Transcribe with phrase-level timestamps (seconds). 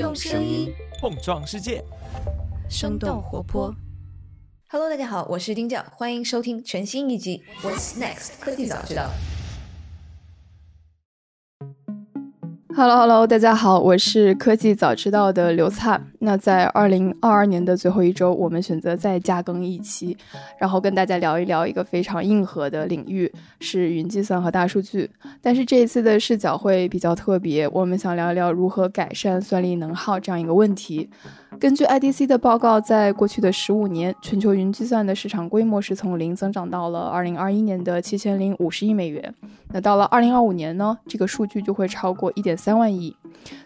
[0.00, 1.84] 用声音碰撞世界，
[2.70, 3.70] 生动活泼。
[4.70, 9.02] Hello，大家好，我是丁教，欢迎收听全新一集《What's Next 科技早知道》。
[12.80, 16.02] Hello，Hello，大家好，我是科技早知道的刘灿。
[16.20, 20.16] 那在二零二二年的最后一周，我们选择再加更一期，
[20.58, 25.10] 然后跟大家聊一聊一个非常硬核的领域，是云计算和大数据。
[25.42, 31.10] 但是这一次的视角会比较特别，我们想聊一聊如何改善算力能耗这样一个问题。
[31.58, 39.34] 根据 IDC 的报告，在过去的十五年，全球云计算的市场规模是从零增长到了二零二一年的七千零五十亿美元。
[39.72, 43.16] 那到了二零二五年呢，这个数据就会超过一点三三万亿。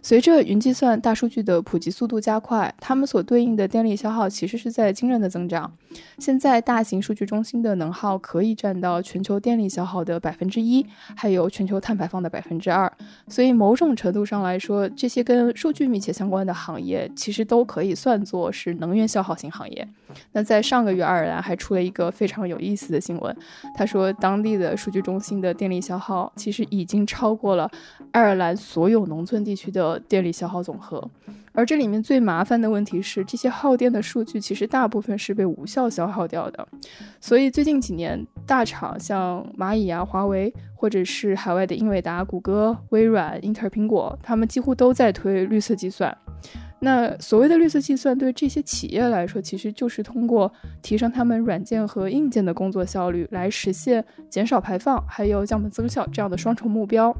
[0.00, 5.70] 随着云计算、大数据的普及速度加快，它们所对应的电力消耗其实是在惊人的增长。
[6.18, 10.86] 现在，大型数据中心的能耗可以占到全球电力消耗的百分之一，
[11.16, 12.90] 还有全球碳排放的百分之二。
[13.28, 19.86] 所以，某种程度上来说，这些跟数据密切相关的行业，其实都可以算作是能源消耗型行业。
[20.32, 23.36] 那在上个月，爱尔兰还出了一个非常有意思的新闻，
[23.74, 27.70] 他说，当地的数据中心的电力消耗其实已经超过了
[28.12, 31.08] 爱尔兰所有农村地区的电力消耗总和。
[31.54, 36.66] 而这里面最麻烦的问题是，这些耗电的数据其实大部分是被无效消耗掉的。
[37.20, 46.14] 所以最近几年，大厂像蚂蚁啊、华为，或者是海外的英伟达、谷歌、微软、英特尔、苹果，他们几乎都在推绿色计算。
[46.80, 57.16] 那所谓的绿色计算，对这些企业来说，其实就是通过提升他们软件和硬件的工作效率，来实现减少排放，还有降本增效这样的双重目标。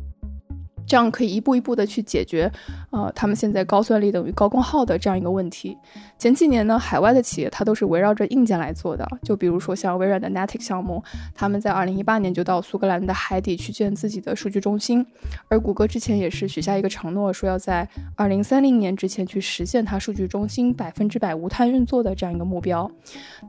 [0.86, 2.50] 这样可以一步一步的去解决，
[2.90, 5.76] 呃，他们现在高算力等于高功耗的这样一个问题。
[6.18, 11.02] 前几年呢，海外的企业它都是围绕着硬件来做的，就比如说像微软的 Natic 项目，
[11.34, 15.04] 他们在二零一八年就到苏格兰的海底去建自己的数据中心，
[15.48, 22.90] 而谷歌之前也是许下一个承诺，说要在二零三零年之前去实现它数据中心百分之百无碳运作的这样一个目标。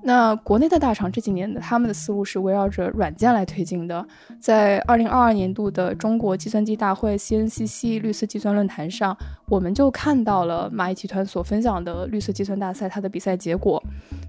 [0.03, 4.05] 那国内的大厂这几年的他们的思路是围绕着软件来推进的，
[4.39, 7.17] 在二零二二年度的中国计算机大会。
[7.25, 9.17] CNCC 绿色计算论坛上，
[9.49, 13.81] 我们就看到了蚂蚁集团所分享的绿色计算大赛它的比赛结果。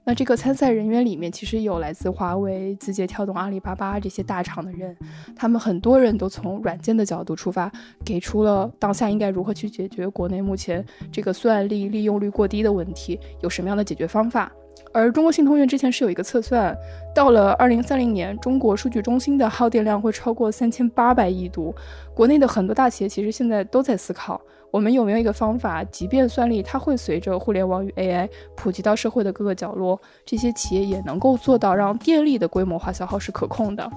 [0.04, 4.96] 那这个参赛人员里面，其实有来自华为、字节跳动、阿里巴巴这些大厂的人，
[5.34, 7.70] 他们很多人都从软件的角度出发，
[8.02, 10.82] 给出了当下应该如何去解决国内目前
[11.12, 14.50] 这个算力利用率过低的问题，有什么样的解决方法。
[14.96, 16.74] 而中国信通院之前是有一个测算，
[17.14, 21.74] 到了二零三零年，中国数据中心的耗电量会超过三千八百亿度。
[22.14, 24.40] 国内的很多大企业其实现在都在思考。
[24.70, 33.90] 我们有没有一个方法，即便算力它会随着互联网与 AI 普及到社会的各个角落，这些企业也能够做到让电力的规模化消耗是可控的？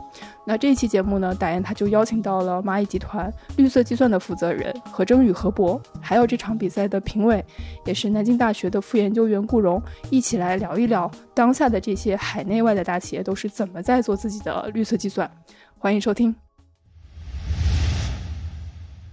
[0.45, 7.43] 那这一期节目呢，导演他就邀请到了蚂蚁集团绿色计算的负责人何征宇、何博，还有这场比赛的评委，
[7.85, 15.29] 也是南京大学的副研究员顾荣，一起来聊一聊当下的这些海内外的大企业都是怎么在做自己的绿色计算。
[15.77, 16.48] 欢迎收听。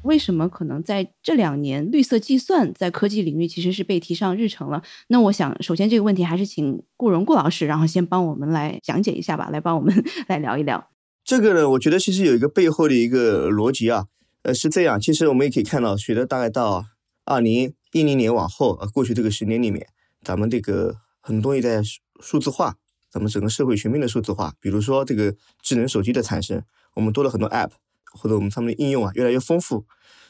[0.07, 4.83] 为什么可能在这两年绿色计算在科技领域其实是被提上日程了？
[5.09, 9.93] 那我想，首先这个问题还是请顾荣顾老师，然后先帮我们来讲解一下吧，来帮我们
[10.29, 10.89] 来聊一聊。
[11.25, 14.07] 这个呢，我觉得其实有一个背后的一个逻辑啊，
[14.43, 15.01] 呃，是这样。
[15.01, 16.87] 其实我们也可以看到，随着大概到
[17.25, 19.85] 二零一零年往后啊，过去这个十年里面，
[20.23, 21.83] 咱们这个很多东西在
[22.21, 22.77] 数字化，
[23.11, 26.63] 咱们整个社会全面的数字化，比如说这个智能手机的产生，
[26.95, 27.71] 我们多了很多 App，
[28.13, 29.85] 或者我们他们的应用啊越来越丰富。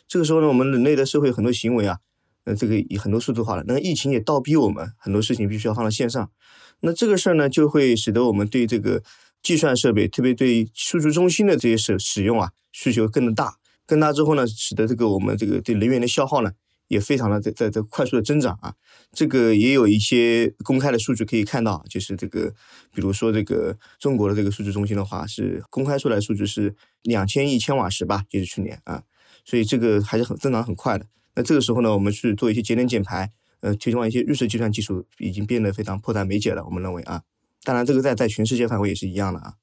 [0.08, 1.98] 这个时候呢，我们人类的社会很多行为啊，
[2.44, 3.64] 呃，这个以很多数字化了。
[3.66, 6.30] 那疫情也倒逼我们很多事情必须要放到线上。
[6.80, 9.02] 那这个事儿呢，就会使得我们对这个
[9.42, 13.56] 计算设备，特别对数据中心的这些使使用啊，需求更大。
[13.84, 16.52] 更大之后呢，使得这个我们这个对能源的消耗呢，
[16.88, 18.74] 也非常的在在在快速的增长啊。
[19.12, 22.52] 这个也有一些公开的数据可以看到，就是这个，
[22.92, 29.02] 比如说这个中国的这个数据中心的话，是公开出来数据是两千亿千瓦时吧，就是去年啊。
[29.46, 31.06] 所以这个还是很增长很快的。
[31.34, 36.62] 那这个时候呢，我们去做一些节能减排，呃，推广一些绿色计算技术，已经变得非常迫在眉睫了。
[36.66, 37.22] 我们认为啊，
[37.62, 39.54] 当然这个在在全世界范围也是一样的啊。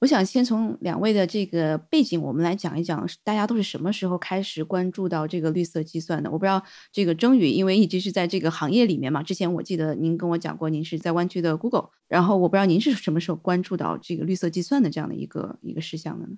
[0.00, 6.30] 我想先从两位的这个背景，我们来讲一讲，大家都是什么时候开始关注到这个绿色计算的？
[6.30, 6.62] 我不知道
[6.92, 9.22] 这个征宇，因为一直是在这个行业里面嘛。
[9.22, 16.32] 之前我记得您跟我讲过，您是在湾区的 Google，然后我不知道您是什么时候关注到这个绿色计算的这样的一个一个事项的呢？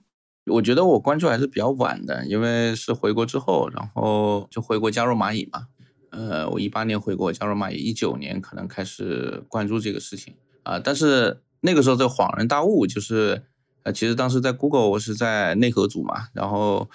[0.46, 5.66] 我觉得我关注还是比较晚的，因为是回国之后，然后就回国加入蚂蚁嘛。
[6.10, 10.78] 呃，我一八年回国加入蚂蚁，一九年可能开始关注这个事情啊。
[10.78, 13.42] 但是那个时候就恍然大悟，就是
[13.82, 16.88] 呃，其实当时在 Google 我是在内核组嘛，然后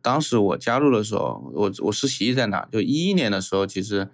[0.00, 2.66] 当时我加入的时候，我我实习在哪？
[2.72, 4.08] 就一一年的时候，其实，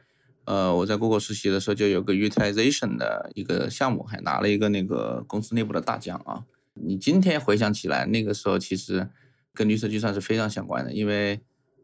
[0.45, 6.43] 呃，我在 Google 实习的时候就有个 utilization 的一个项目，还拿了一个那个公司内部的大奖啊。
[6.83, 9.09] 你今天回想起来，那个时候其实
[9.53, 11.41] 跟绿色计算是非常相关的，因为，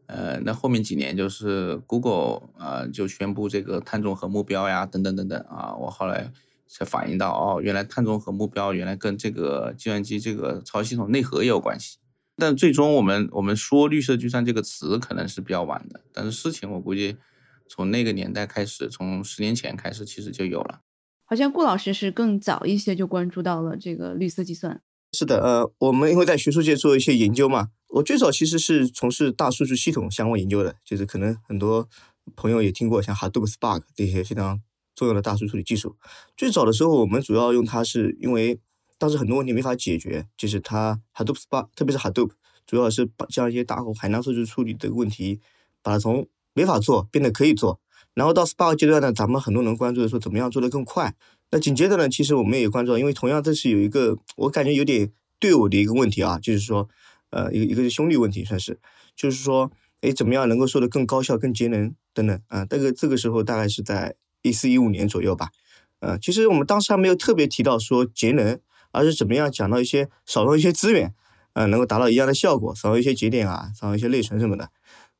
[0.07, 6.31] 呃，那后面几年就是 Google 啊就宣布这个碳中和目标呀，等等等等啊，我后来
[6.67, 11.97] 才反应到，哦，原来碳中和目标原来跟这个计算机这个操作系统内核也有关系。
[12.35, 17.17] 但最终我们我们说绿色计算这个词可能是比较晚的，但是事情我估计
[17.67, 20.81] 从那个年代开始，从十年前开始其实就有了。
[21.25, 24.81] 好像顾老师是更早一些就关注到了这个绿色计算。
[25.17, 31.89] 是的，呃，我们因为在学术界做一些研究嘛，我最早其实是从事大数据系统相关研究的，就是可能很多
[32.35, 34.61] 朋友也听过像 Hadoop、Spark 这些非常
[34.93, 35.95] 重要的大数据处理技术。
[36.35, 38.59] 最早的时候，我们主要用它是因为。
[38.99, 42.31] 当时很多问题没法解决，就是它 Hadoop Spark，特别是 Hadoop，
[42.65, 45.39] 主要是把将一些大海量数据处理的问题，
[45.83, 47.79] 把它从没法做变得可以做。
[48.15, 51.13] 然后到 Spark 阶段呢，咱们很多人关注的说怎么样做得更快。
[51.51, 56.87] 那紧接着呢，其实我们也关注，因为同样这是有一个我感觉有点对我的一个问题啊，就是说，
[57.29, 58.79] 呃，一个一个是兄弟问题算是，
[59.15, 59.71] 就是说，
[60.01, 62.65] 哎，怎么样能够做得更高效、更节能等等啊？
[62.65, 65.49] 这个这个时候大概是在一四一五年左右吧。
[65.99, 68.59] 呃，其实我们当时还没有特别提到说节能。
[68.93, 71.13] 而是怎么样讲到一些少用一些资源，
[71.53, 74.71] 呃，能够达到一样的效果，少用一些节点啊，少用一些内存什么的，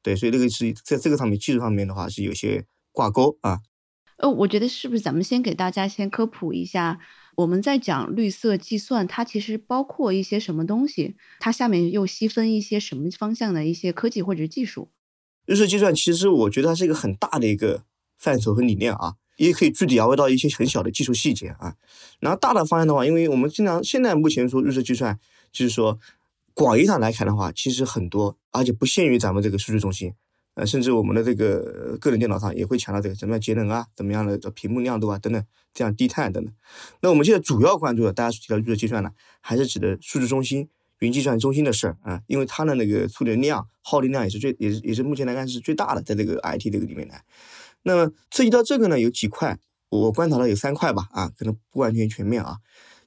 [0.01, 3.59] 对，所以这个是在这个上面技术上面的话是有些挂钩啊。
[4.17, 6.99] 呃，我觉得是不是咱们先给大家先科普一下，
[7.35, 11.15] 我们在讲绿色计算，它其实包括一些什么东西？
[11.39, 14.89] 它下面又细分一些什么方向的一些科技或者技术？
[15.45, 17.83] 绿色计算其实我觉得它是一个很大的一个
[18.17, 19.15] 范畴和理念啊。
[19.37, 21.75] 也可以具体聊到一些很小的技术细节啊，
[22.19, 25.19] 然后大的方向的话，因为我们经常现在目前说绿色计算，
[25.51, 25.99] 就是说
[26.55, 30.11] 广义上来看的话，其实很多，而且不限于咱们这个数据中心，
[30.57, 36.51] 呃，甚至我们的这个个人电脑上也会强调这个怎么样节能啊，怎么样的屏幕亮度啊等等，这样低碳等等。
[37.01, 40.67] 那我们现在主要关注的，大家提到绿色计算呢，还是指的数据中心、
[40.97, 47.23] 云计算中心的事儿啊，因为它的那个处理量、耗电量也是最，也是也是目前来看是最大的，在这个 IT 这个里面来。
[47.83, 52.57] 那么涉及到这个呢，有几块，我观察到有三块吧，啊，可能不完全全面啊。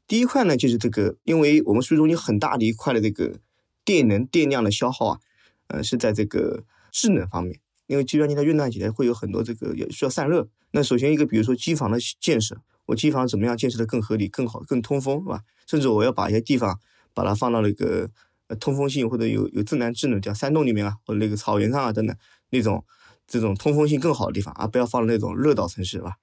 [0.06, 3.40] 第一块呢，就是这个，因为我们数据中心很大的一块的这个
[3.84, 5.18] 电能电量的消耗啊，
[5.66, 6.62] 呃，是在这个
[6.92, 10.48] 智能方面，因为计算机它运转起来会有很多这个也需要散热。
[10.72, 15.42] 那首先一个，比如说机房的建设，我机房怎么样建设的更合理、更好、更通风，是吧？
[15.66, 16.78] 甚至我要把一些地方
[17.14, 18.10] 把它放到那个
[18.48, 22.16] 呃通风性或者有有自然智能，叫山洞里面啊，或者那个草原上啊等等
[22.50, 22.84] 那种。
[23.32, 26.16] 这种通风性更好的地方啊，不要放那种热岛城市是吧。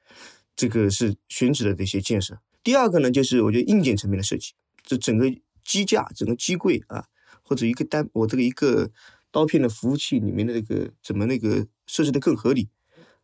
[0.57, 2.37] 这个是选址的这些建设。
[2.61, 4.51] 第二个呢，就是我觉得硬件层面的设计，
[4.83, 5.33] 这整个
[5.63, 7.05] 机架、整个机柜啊，
[7.43, 8.91] 或者一个单我这个一个
[9.37, 12.69] 刀片的服务器里面的这个怎么那个设置的更合理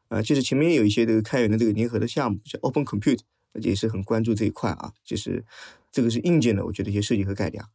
[0.10, 0.21] 啊？
[0.21, 3.21] 就是前面有一些这个开源的这个联合的项目，叫 Open Compute，
[3.56, 4.94] 也是很关注这一块啊。
[5.04, 5.44] 就是
[5.92, 7.68] 这个是硬件的，我觉得一些设计和改良。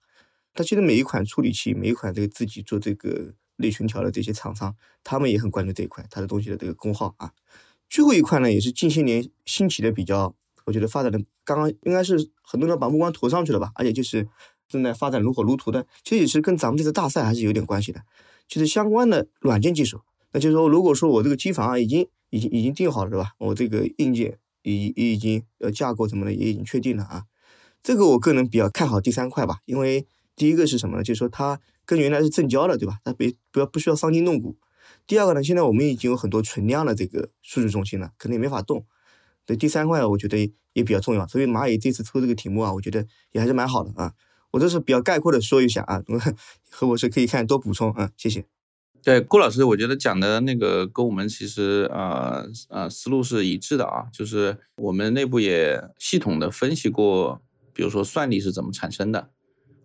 [0.55, 3.35] 它其实每一款处理器，每一款这个自己做这个。
[3.61, 7.33] 内存条的这些厂商，他们也很关注这一块，它的东西的这个功耗啊。
[7.91, 10.33] 最后一块呢，也是近些年兴起的比较，
[10.67, 14.29] 我觉得发展的刚刚应该是很多人把目光投上去了吧，而且就是
[14.69, 18.03] 正在发展如火如荼的，其实也是跟咱们这次大赛还是有点关系的，
[18.47, 20.01] 就是相关的软件技术。
[20.33, 23.31] 那就是说，如果说我这个机房啊已经已经已经定好了，对吧？
[23.39, 27.25] 我这个硬件已已经呃架构什么的也已经确定了啊。
[27.83, 30.07] 这个我个人比较看好第三块吧，因为
[30.37, 31.03] 第一个是什么呢？
[31.03, 31.61] 就是说它。
[31.89, 32.99] 跟原来是正交的，对吧？
[33.03, 34.59] 它别不要不需要伤筋动骨。
[35.07, 38.85] 第二个呢，现在我们已经有很多存量的这个数据中心了，可能也没法动。
[39.47, 40.37] 对，第三块我觉得
[40.75, 41.27] 也比较重要。
[41.27, 44.13] 所以蚂蚁这次出这个题目啊，我觉得也还是蛮好的啊。
[44.59, 46.03] 我这是比较概括的说一下啊，
[46.69, 48.45] 何博士可以看多补充啊，谢谢。
[49.05, 57.41] 对，郭老师，我觉得讲的那个跟我们其实呃呃思路是一致的啊，就是我们内部也系统的分析过，
[57.73, 59.31] 比如说算力是怎么产生的。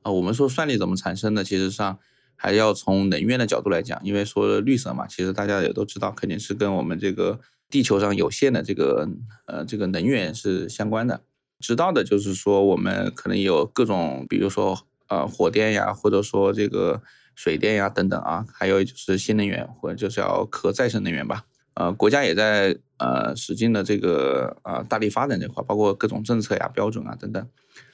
[0.01, 1.99] 啊，我们说算力怎么产生的，其实上
[2.35, 7.39] 还要从能源的角度来讲，因为说绿色嘛，其实大家也都知道，肯定是跟我们这个
[7.69, 9.07] 地球上有限的这个
[9.45, 11.21] 呃这个能源是相关的。
[11.63, 14.77] 知道的就是说，我们可能有各种，比如说
[15.07, 17.01] 呃火电呀，或者说这个
[17.35, 21.45] 水电呀等等啊，还有就是新能源或者就叫可再生能源吧。
[21.75, 27.47] 呃，国家也在呃使劲的这个呃大力发展这块，包括各种政策呀、标准啊等等。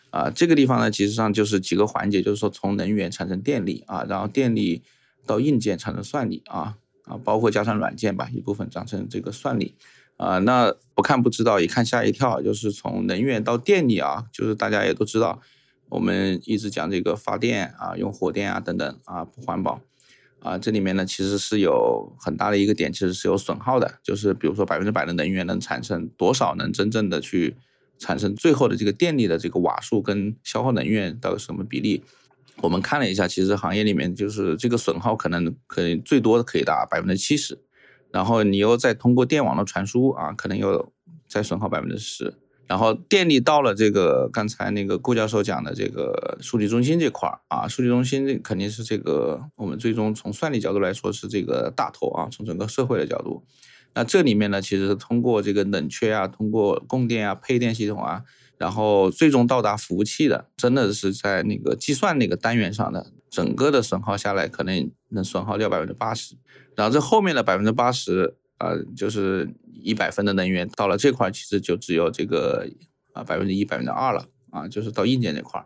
[0.09, 4.81] 啊，这个地方呢，其实上就是几个环节，就是说从能源产生电力啊，然后电力
[5.27, 9.75] 到硬件产生算力啊啊，包括加上软件吧，一部分产生这个算力
[10.19, 10.37] 啊。
[10.39, 15.41] 那不看不知道，一看吓一跳，就是从能源到电力啊，就是大家也都知道，
[15.89, 19.81] 我们一直讲这个发电啊，用火电啊等等啊不环保
[20.41, 27.55] 啊，这里面呢其实是有很大的一个点，其实是有损耗的，就是比如说百分之百的能源能产生多少，能真正的去
[27.97, 32.03] 产生最后的这个电力的这个瓦数跟消耗能源到底什么比例？
[32.61, 37.57] 我们看了一下，其实行业里面就是这个损耗可能可以最多可以达百分之七十，
[38.11, 40.91] 然后你又再通过电网的传输啊，可能又
[41.27, 42.35] 再损耗百分之十。
[42.67, 53.43] 然后电力到了这个刚才那个顾教授讲的这个数据中心这块儿啊，数据中心这肯定是这个我们最终从算力角度来说是这个大头啊，从整个社会的角度，
[53.95, 58.21] 那这里面呢，其实通过这个冷却啊，通过供电啊、配电系统啊，
[58.59, 66.35] 然后最终到达服务器的，真的是在那个计算那个单元上的整个的损耗下来，可能能损耗掉百分之八十，
[66.79, 68.35] 然后这后面的百分之八十。
[68.59, 72.67] 啊，就是一百分的能源到了这块，其实就只有这个
[73.13, 75.65] 啊百分之一、百分之二了啊，就是到硬件这块儿。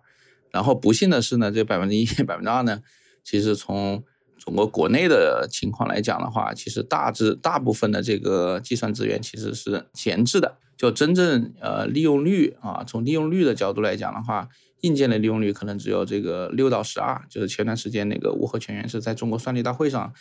[0.51, 2.84] 然后不幸的是呢，这百分之一、百分之二呢，
[3.24, 4.03] 其实从
[4.38, 14.48] 中国国内的情况来讲的话，其实大致大部分的这个计算资源其实是闲置的，就真正呃利用率啊，从利用率的角度来讲的话，
[14.82, 20.13] 硬件的利用率可能只有这个六到十二，就是前段时间那个乌合全员是在中国算力大会上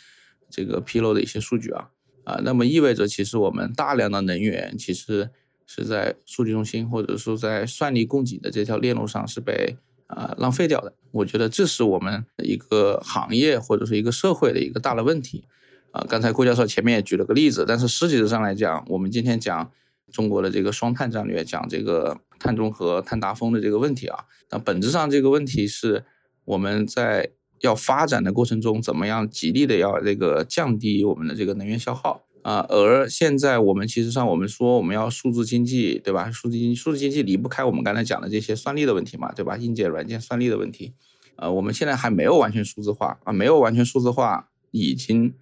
[0.53, 1.89] 这个披露的一些数据啊。
[2.25, 5.29] 啊，那么意味着其实我们大量的能源其实
[5.65, 9.75] 是在数据中心或者说在算力供给的这条链路上是被
[10.07, 10.93] 啊浪费掉的。
[11.11, 15.43] 我觉得这是我们一个行业或者是一个社会的一个大的问题。
[15.91, 19.69] 啊，刚才郭教授前面也举了个例子，但是实际上来讲，我们今天讲
[20.11, 26.05] 中国的这个双碳战略，讲这个碳中和、碳达峰的这个问题啊，那本质上这个问题是
[26.45, 27.31] 我们在。
[27.63, 32.65] 要发展的过程中，怎么样极力的要这个降低我们的这个能源消耗啊？
[32.67, 36.29] 而现在我们其实上我们说我们要数字经济，对吧？
[36.29, 39.55] 数字经济，数字经济离不开我们刚才讲的这些算力的问题嘛，对吧？
[39.55, 40.93] 硬件、软件、算力的问题。
[41.37, 45.33] 呃，我们现在还没有完全数字化啊，没有完全数字化，已经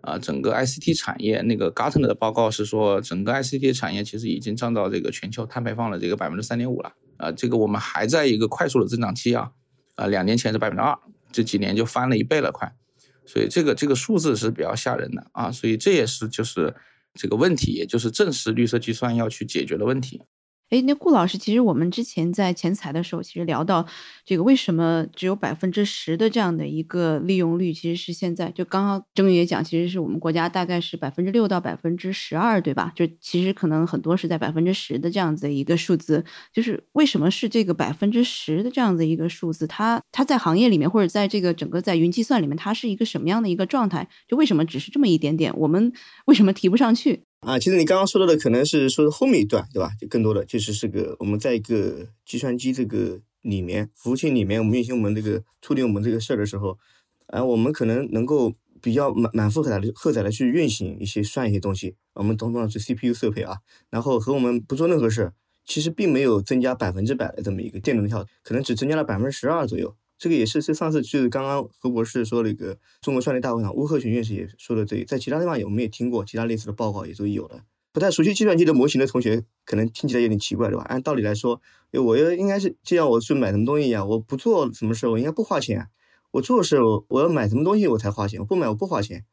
[0.00, 7.30] 啊，整个 ICT 产业那个 Gartner 的报告是说，整个 ICT 产业其实已经占到这个全球碳排放的这个百分之三点五了啊。
[7.30, 9.50] 这个我们还在一个快速的增长期啊
[9.96, 10.98] 啊，两年前是百分之二。
[11.30, 12.72] 这几年就翻了一倍了，快，
[13.24, 16.74] 所以这个这个数字是比较吓人的啊，所以这也是就是
[17.14, 20.22] 这个问题，也就是正是绿色计算要去解决的问题。
[20.70, 23.86] 哎，那顾老师，其实我们之前在前采的时候，其实聊到
[24.22, 32.92] 这个为什么只有百分之十的这样的一个利用率，其实是现在就刚刚郑宇也讲，其实是我们国家大概是百分之六到百分之十二，对吧？
[32.94, 36.22] 就其实可能很多是在百分之十的这样子一个数字，
[36.52, 39.66] 就是为什么是这个百分之十的这样的一个数字？
[39.66, 44.06] 它它在行业里面或者在这个整个在云计算里面，它是一个什么样的一个状态？
[44.28, 45.50] 就为什么只是这么一点点？
[45.56, 45.90] 我们
[46.26, 47.24] 为什么提不上去？
[47.40, 49.90] 啊，其实你刚刚说到的可能是说后面一段，对吧？
[49.98, 56.76] 就更多的就是这个我们在一个计算机这个里面，服务器里面，我们运行我们这个处理我们这个事儿的时候，
[57.28, 58.52] 啊，我们可能能够
[58.82, 65.32] 比较满满负荷载的荷载的去运行一些算一些东西，我们通常是 CPU 设备啊，然后和我们不做任何事，
[65.64, 69.94] 其实并没有增加百分之百的这么一个电能效，可能只增加了百分之十二左右。
[70.18, 77.62] 这个也是是上次就是刚刚何博士说那个中国算力大会上，乌克群院士也说的对，在其他地方也我们也听过，其他类似的报告也都有的。
[77.92, 80.84] 不太熟悉计算机的模型的同学，可能听起来有点奇怪，对吧？
[80.88, 81.60] 按道理来说，
[81.92, 85.80] 我要应该是就像我去买什么东西一样，我不做什么事，我应该不花钱；
[86.32, 89.24] 我做事，我要买什么东西我才花钱，我不买我不花钱。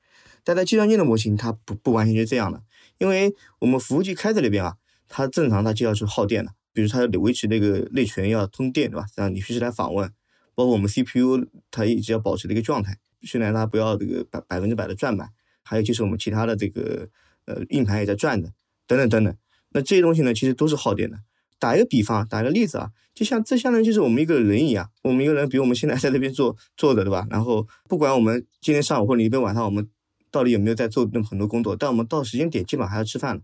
[0.43, 2.61] 但在计算机的模型，它不不完全是这样的，
[2.99, 4.75] 因为我们服务器开在那边啊，
[5.09, 9.05] 它正常它就要去耗电的，比如它要维持那个内存要通电，对吧？
[9.15, 10.11] 这样你随时来访问。
[10.55, 15.29] 包括我们 CPU，它一直要保持的一个状态，虽然它不要这个百百分之百的转满，
[15.61, 17.07] 还有就是我们其他的这个
[17.45, 18.51] 呃硬盘也在转的，
[18.87, 19.35] 等等等等。
[19.73, 21.19] 那这些东西呢，其实都是耗电的。
[21.59, 27.25] 打一个比方，打一个例子啊，就像这相当于就是我们一个人一样，我们一个人，比如我们现在在那边坐坐着，对吧？
[27.29, 29.89] 然后不管我们今天上午或者一边晚上，我们
[30.31, 33.41] 到底有没有在做那么很多工作，但我们到时间点基本上还要吃饭了。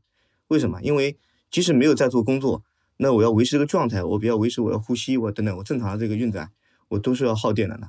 [0.50, 0.82] 为什么？
[0.82, 1.18] 因为
[1.50, 2.63] 即使没有在做工作，
[2.98, 6.51] 那我要维持这个状态，我比较维持我要呼吸，我等等，我正常的这个运转。
[6.92, 7.88] 我都是要耗电的呢，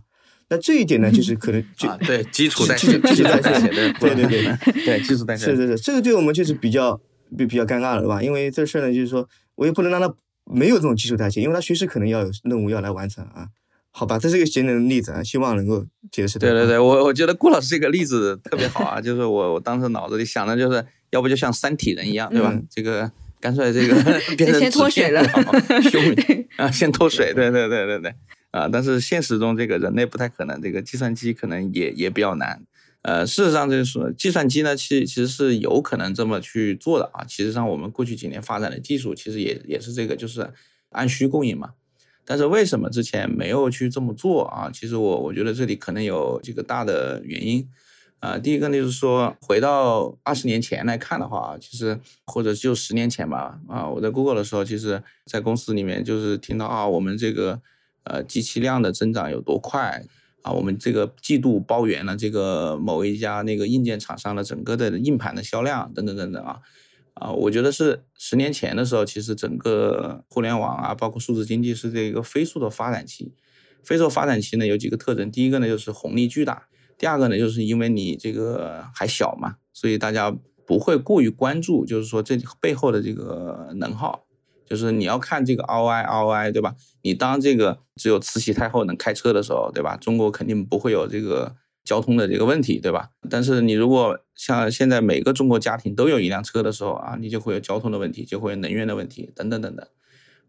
[0.49, 3.69] 那这一点呢，就是可能就对基础代谢，基础代谢，
[4.01, 6.99] 对对对对，基础代谢是是是，这个对我们就是比较
[7.37, 8.23] 比比较尴尬了，对吧？
[8.23, 13.49] 因为这事儿呢，就是说我也不能让他没有这种基础代谢，因为他随时可能要有任务要来完成啊。
[13.95, 16.39] 好吧，这是一个简单的例子啊，希望能够解释。
[16.39, 22.59] 对对对，我我觉得顾老师这个例子特别好啊，就是我我当时脑子里想的就是，要不就像三体人一样，对吧？
[22.71, 23.95] 这个干脆这个
[24.37, 25.23] 变成先脱水了，
[25.91, 26.01] 兄
[26.57, 28.15] 啊，先脱水，对对对对对。
[28.53, 32.63] 啊，但是现实中这个人类不太可能，这个计算机可能也也比较难。
[33.03, 37.25] 呃，事实上就是说，计算机呢，其其实是有可能这么去做的啊。
[37.27, 40.49] 其实上我们过去几年发展的技术，其实也也是这个，就是
[40.91, 41.71] 按需供应嘛。
[42.25, 44.71] 但是为什么之前没有去这么做啊？
[44.73, 47.69] 其实我我觉得这里可能有几个大的原因。
[48.21, 57.61] 啊，第一个呢就是说，回到二十年前来看的话啊，其实或者就十年前吧，啊，我在 Google 的时候，其实在公司里面就是听到啊，我们这个
[58.05, 60.05] 呃机器量的增长有多快
[60.43, 66.59] 啊，我们这个季度包圆了这个某一家那个硬件厂商的整个的硬盘的销量等等等等啊，
[67.15, 73.33] 啊，我觉得是十年前的时候，其实整个互联网啊，包括数字经济是这个飞速的发展期，
[73.85, 76.67] 飞速发展期呢有几个特征，第一个呢就是红利巨大。
[76.99, 84.25] 第二个呢，就是因为你这个还小嘛，所以大家不会过于关注，就是说这背后的这个能耗，
[84.73, 86.75] 就是你要看这个 ROI，ROI 对吧？
[87.03, 89.99] 你当这个只有慈禧太后能开车的时候，对吧？
[89.99, 93.11] 中国肯定不会有这个交通的这个问题，对吧？
[93.29, 99.87] 但是你如果像现在每个中国家庭都有一辆车的时候啊，你就会有交通的问题，就会有能源的问题，等等等等。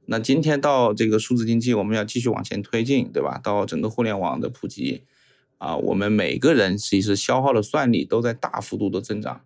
[0.06, 3.42] 那今天到这个数字经济，我们要继续往前推进，对吧？
[3.44, 5.04] 到整个互联网的普及。
[5.58, 9.42] 啊，我们每个人其实消耗的算力都在大幅度的增长。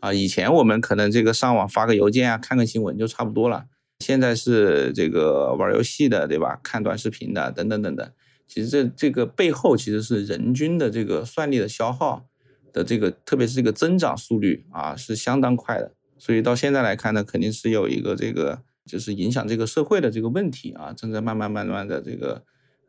[0.00, 3.66] 啊，以前我们可能这个上网发个邮件啊，看个新闻就差不多了。
[4.04, 6.60] 现在是这个玩游戏的，对吧？
[6.62, 8.06] 看短视频的，等等等等。
[8.46, 12.26] 其实这这个背后其实是人均的这个算力的消耗
[12.72, 15.94] 的这个，特别是这个增长速率啊，是相当快的。
[16.18, 22.44] 所以到现在来看呢，肯定是有一个这个就是影响这个社会的这个问题啊，正在慢慢慢慢的这个。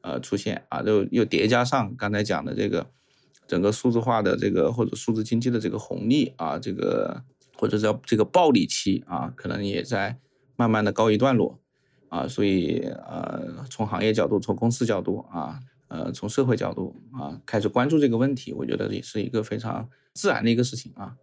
[0.07, 2.85] 呃，出现啊，又又叠加上刚才讲的这个
[3.47, 7.23] 整个数字化的这个或者数字经济的这个红利啊，这个
[7.57, 10.19] 或者叫这个暴利期啊，可能也在
[10.55, 11.59] 慢慢的告一段落
[12.09, 21.15] 啊，所以呃，从行业角度，从公司角度啊，呃，从社会角度啊，开始关注这个问题，我觉得也是一个非常自然的一个事情啊。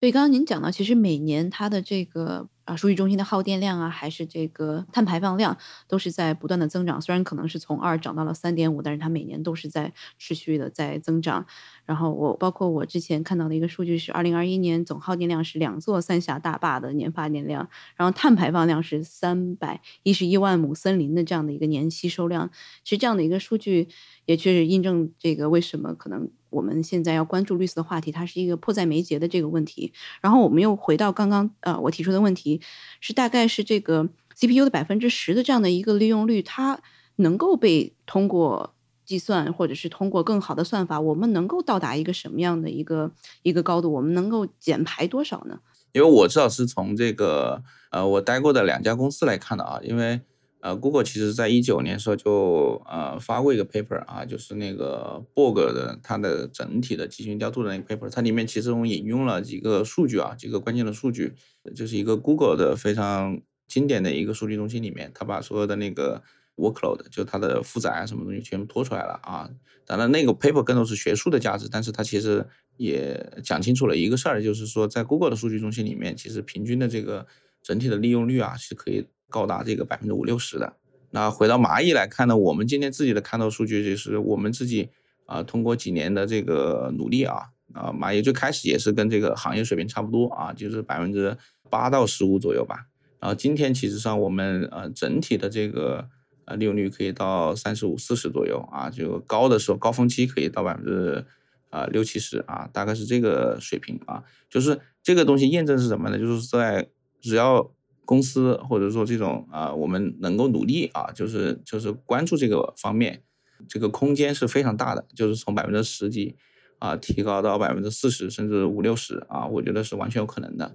[0.00, 5.56] 对，刚刚您讲到，其实每年它的这个啊数据中心的耗电量啊，还是这个碳排放量，
[5.86, 7.00] 都是在不断的增长。
[7.00, 11.46] 虽然可能是从二涨到了三点五，但是它每年都是在持续的在增长。
[11.86, 22.50] 然后我包括我之前看到的一个数据是，二零二一年总耗电量是两座三峡大坝的年发电量，然后碳排放量是三百一十一万亩森林的这样的一个年吸收量。
[22.84, 23.88] 其实这样的一个数据
[24.28, 26.28] 也确实印证这个为什么可能。
[26.50, 29.92] 我们现在要关注绿色的话题，它是一个迫在眉睫的这个问题。
[30.22, 32.58] 然后我们又回到刚刚呃我提出的问题，
[33.00, 36.80] 是大概是这个 CPU 的百分之十的这样的一个利用率，它
[37.16, 43.12] 能够被通过计算，或者是通过更好的算法，我们能够到达一个什么样的一个
[43.42, 43.92] 一个高度？
[43.92, 45.60] 我们能够减排多少呢？
[45.92, 50.22] 因为我至少是从这个呃我待过的两家公司来看的啊，因为。
[50.60, 61.34] 呃，Google 其实在一九年时候就呃发过一个 paper 啊，就是那个 Borg 的它的整体的集群调度的那个 paper，它里面其实我引用了几个数据啊，几个关键的数据，
[61.76, 66.24] 就是一个 Google 的非常经典的一个数据中心里面，它把所有的那个
[66.56, 69.48] workload 就它的负载啊什么东西全部拖出来了啊。
[69.86, 72.44] 当然那个 paper 更多是学术的价值，但是它其实
[72.76, 77.28] 也讲清楚了一个事儿，就是说在 Google 的数据中心里面，其实平均的这个
[77.62, 79.06] 整体的利用率啊是可以。
[79.30, 80.74] 高达这个百分之五六十的。
[81.10, 84.90] 那回到蚂蚁来看呢，我们今天自己的看到数据就是我们自己
[85.26, 91.36] 啊，通过几年的这个努力啊，啊，蚂蚁最开始也是跟这个行业水平差不多啊，就是百分之
[91.70, 92.86] 八到十五左右吧。
[93.20, 96.08] 然后今天其实上我们呃整体的这个
[96.44, 101.24] 呃利用率可以到三十五四十左右啊，就高的时候高峰期可以到百分之
[101.70, 104.22] 啊六七十啊，大概是这个水平啊。
[104.50, 106.18] 就是这个东西验证是什么呢？
[106.18, 106.88] 就是在
[107.20, 107.70] 只要
[108.08, 113.22] 公司或者说这种啊，我们能够努力啊，就是就是关注这个方面，
[113.68, 116.34] 这个空间是非常大的，就是从百分之十几
[116.78, 120.74] 啊提高到百分之四十甚至五六十啊，我觉得是完全有可能的。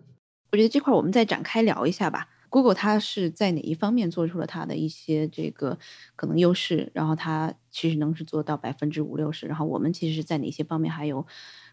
[0.52, 2.30] 我觉得这块我们再展开聊一下吧。
[2.50, 5.80] Google 它是在哪一方面做出了它的一些这个
[6.15, 11.26] 可能优势，然后它其实能是做到百分之五六十，然后我们其实是在哪些方面还有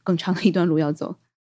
[0.03, 1.17] 更长的一段路要走？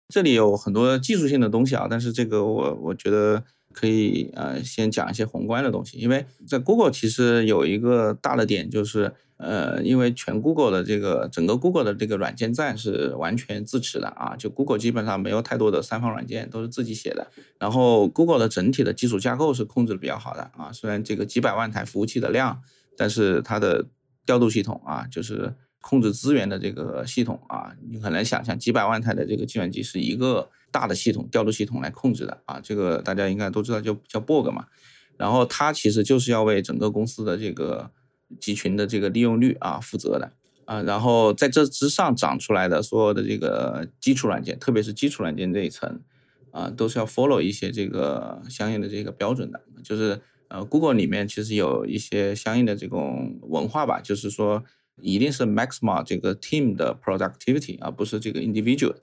[0.08, 3.44] 这里有很多技术性的东西啊，但是这个我我觉得。
[3.72, 17.26] 可以呃先讲一些宏观的东西，因为在 Google 其实有一个大的点就是呃，因为全 Google 的这个整个 Google 的这个软件站是完全自持的啊，就 Google 基本上没有太多的三方软件，都是自己写的。
[17.58, 22.62] 然后 Google 的整体的基础架构是控制的比较好的啊，虽然这个几百万台服务器的量，
[22.96, 23.86] 但是它的
[24.24, 30.48] 调度系统啊，就是控制资源的这个系统啊，你很难想象几百万台的这个计算机是一个。
[30.72, 34.66] 大的系统调度系统来控制的啊，这个大家应该都知道，就叫 Borg 嘛。
[35.18, 37.90] 然后它其实就是要为整个公司的这个
[38.40, 40.32] 集群的这个利用率啊负责的
[40.64, 40.82] 啊。
[40.82, 46.00] 然后在这之上长出来的所有的这个基础软件，特别是基础软件这一层
[46.50, 49.60] 啊，都是要 follow 一些这个相应的这个标准的。
[49.84, 54.64] 就是呃，Google 里面其实有一些相应的这种文化吧，就是说
[55.00, 58.96] 一定是 maximize 这个 team 的 productivity，而不是这个 individual。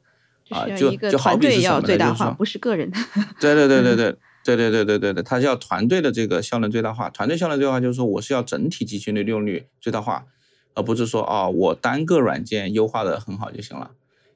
[0.49, 1.97] 啊，就就好比是什么呢？
[1.97, 2.91] 就是说，不是个人。
[3.39, 7.09] 对对对对对对对对对对对，它是要团队的这个效能最大化。
[7.09, 10.25] 团队效能最大化就是说，我是要整体集群的利用率最大化，
[10.73, 13.91] 而不是说哦，我单个软件优化的很好就行了。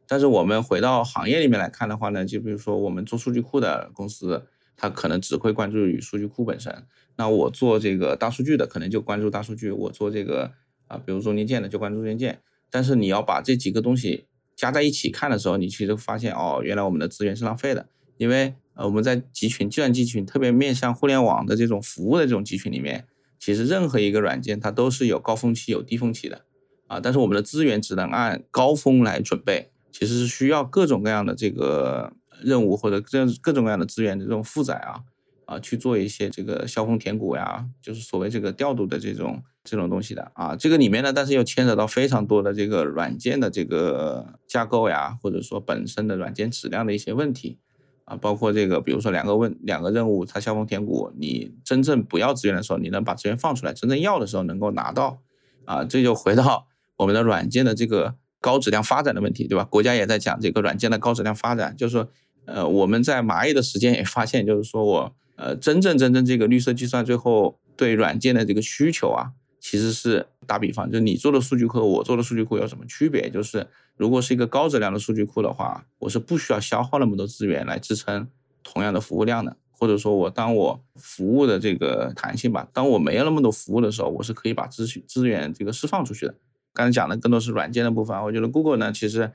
[0.07, 4.43] 但是我们回到行业里面来看的话呢，就比如说我们做数据库的公司，
[4.75, 6.85] 它可能只会关注于数据库本身。
[7.15, 10.51] 那我做这个大数据的，可能就关注大数据；我做这个
[10.87, 12.41] 啊，比如中间件的，就关注中间件。
[12.69, 14.25] 但是你要把这几个东西。
[14.55, 17.87] 加在一起看的时候，你其实发现哦，原来我们的资源是浪费的，
[18.17, 23.05] 因为呃我们在集群、计算机群，特别面向互联网的这种服务的这种集群里面，
[23.39, 26.45] 其实任何一个软件它都是有高峰期、有低峰期的
[26.87, 26.99] 啊。
[26.99, 35.01] 但是我们的资源只能按高峰来准备，其实是需要各种各样的这个任务或者各各种各样的资源的这种负载啊
[35.45, 39.41] 啊去做一些这个削峰填谷呀，就是所谓这个调度的这种。
[39.65, 47.59] 这种东西的啊，这个里面呢，但是又牵扯到非常多的这个软件的这个架构呀，或者说本身的软件质量的一些问题
[48.03, 55.21] 啊，包括这个，比如说两个问两个任务，它削峰填谷，你真正不要资源的时候，你能把资源放出来，真正要的时候能够拿到
[55.63, 59.63] 啊，这就回到我们的软件的这个高质量发展的问题，对吧？
[59.63, 62.09] 国家也在讲这个软件的高质量发展，就是说，
[62.43, 69.31] 呃，我们在蚂蚁的时间也发现，就是说我呃，真正真正这个绿色计算最后对软件的这个需求啊。
[69.65, 73.29] 其实是打比方，就是你做的数据库和我做的数据库有什么区别？
[73.29, 73.65] 就是
[73.95, 78.27] 如果是一个高质量的数据库的话，我是不需要消耗那么多资源来支撑
[78.61, 86.35] 同样的服务量的，或者说我当我服务的这个弹性吧，当我没有那么多服务的时候，我是可以把资资源这个释放出去的。
[86.73, 89.31] 刚才讲的更多是软件的部分，我觉得 Google 呢，其实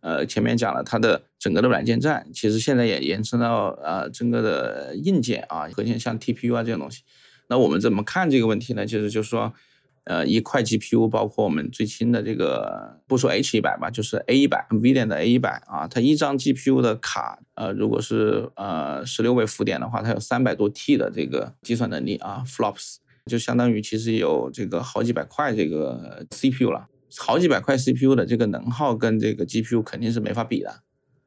[0.00, 7.02] 呃前面讲了它的整个的软件站，其实现在也延伸到呃整个的硬件啊，核心像 TPU 啊这种东西。
[7.48, 8.86] 那我们怎么看这个问题呢？
[8.86, 9.52] 其实就是说。
[10.04, 26.70] 呃，一块 GPU 包括我们最新的这个，不说 H 一百吧，就是 A 一百，NVIDIA 的 A 一百啊，它一张 GPU 的卡，呃，如果是呃十六位浮点的话，它有三百多 T 的这个计算能力啊，FLOPS 就相当于其实有这个好几百块这个 CPU
[26.70, 30.80] 了，好几百块 CPU 的这个能耗跟这个 GPU 肯定是没法比的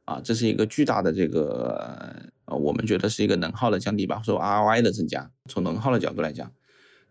[0.06, 6.52] 啊，这是一个巨大的这个呃，我们觉得是一个能耗的降低吧，说 ROI 的增加，从能耗的角度来讲。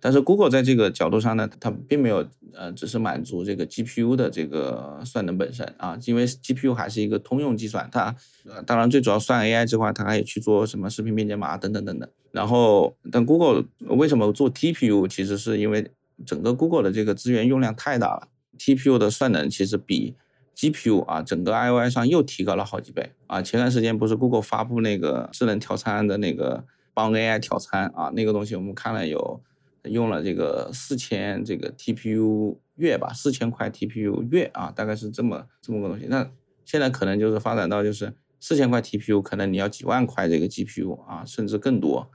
[0.05, 12.09] 但是 Google 在这个角度上呢，它并没有呃，只是满足这个 GPU 的这个算能本身啊，因为 GPU 还是一个通用计算，它呃当然最主要算 AI 这块，它还有去做什么视频编解码等等等等。
[12.33, 13.65] 然后，但 Google
[13.97, 15.07] 为什么做 TPU？
[15.07, 15.93] 其实是因为
[16.27, 18.27] 整个 Google 的这个资源用量太大了
[18.65, 20.15] ，TPU 的算能其实比
[20.55, 23.43] GPU 啊，整个 IOI 上又提高了好几倍啊。
[23.43, 29.43] 前段时间不是 Google 发布那个智能调参的那个帮 AI 调参啊，那个东西我们看了有。
[29.87, 36.07] 用了这个四千这个 TPU 月吧，四千块 TPU 月啊，大概是这么这么个东西。
[36.09, 36.31] 那
[36.65, 42.09] 现在可能就是发展到就是四千块 TPU，可能你要几万块这个 GPU 啊，甚至更多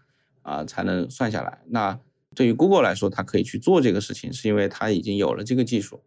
[0.43, 1.59] 啊才能算下来。
[1.67, 1.99] 那
[2.33, 5.99] 对于 Google 来说，它可以去做这个事情，是因为它已经有了这个技术。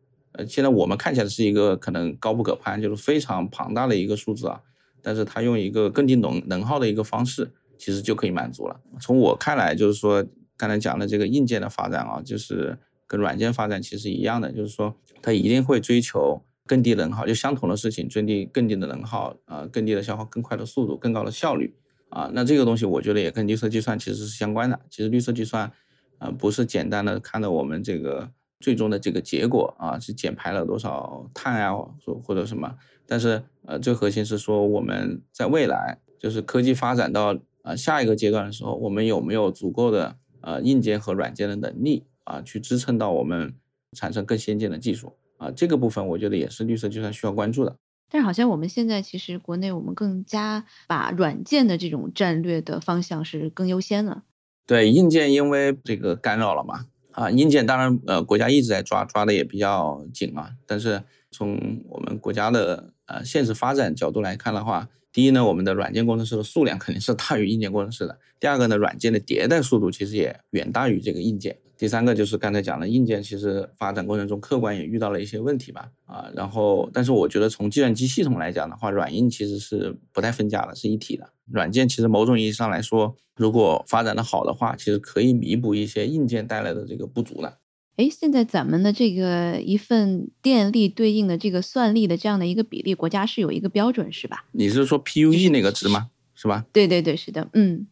[0.47, 4.61] 现在我们看起来是一个可能高不可攀，就是非常庞大的一个数字啊，
[5.03, 8.81] 但是它用一个更低能能耗的一个方式，其实就可以满足了。
[9.01, 10.27] 从我看来，就是说。
[10.61, 21.75] 刚才讲的这个硬件的发展啊，就是跟软件发展其实一样的，就是说它一定会追求更低能耗，就相同的事情，追低更低的能耗，啊，更低的消耗，更快的速度，更高的效率，
[22.11, 24.79] 啊，那这个东西我觉得也跟绿色计算其实是相关的。
[24.91, 25.73] 其实绿色计算，
[26.19, 40.17] 啊，不是简单的看到我们这个最终的这个结果啊，是减排了多少碳啊，或或者什么，但是呃，最核心是说我们在未来，就是科技发展到啊下一个阶段的时候，我们有没有足够的。
[40.43, 43.55] 呃，硬件和软件的能力啊，去支撑到我们
[43.93, 47.77] 产生更先进的技术啊，这个部分我觉得也是绿色计算需要关注的。
[48.11, 54.23] 但是好像我们现在其实国内我们更加把软件的这种战略的方向是更优先的。
[54.67, 56.87] 对，硬件因为这个干扰了嘛
[57.21, 60.53] 啊，硬件当然呃国家一直在抓，抓的也比较紧啊。
[60.67, 68.19] 但是从我们国家的呃现实发展角度来看的话，第一呢，我们的软件工程师的数量肯定是大于硬件工程师的。
[68.39, 71.59] 第二个呢，软件的迭代速度其实也远大于这个硬件。
[71.77, 75.91] 第三个就是刚才讲的硬件，其实发展过程中客观也遇到了一些问题吧。
[76.07, 81.31] 啊，然后但是我觉得从计算机系统来讲的话，软硬其实是不太分家的，是一体的。
[81.53, 87.59] 软件其实某种意义上来说，如果发展的好的话，其实可以弥补一些硬件带来的这个不足的。
[87.97, 94.47] 哎，现在咱们的这个一份电力对应的这个算力的这样的一个比例，国家是有一个标准是吧？
[94.53, 96.09] 你是说 PUE 那个值吗？
[96.35, 96.65] 是吧？
[96.73, 97.87] 对对对，是的，嗯。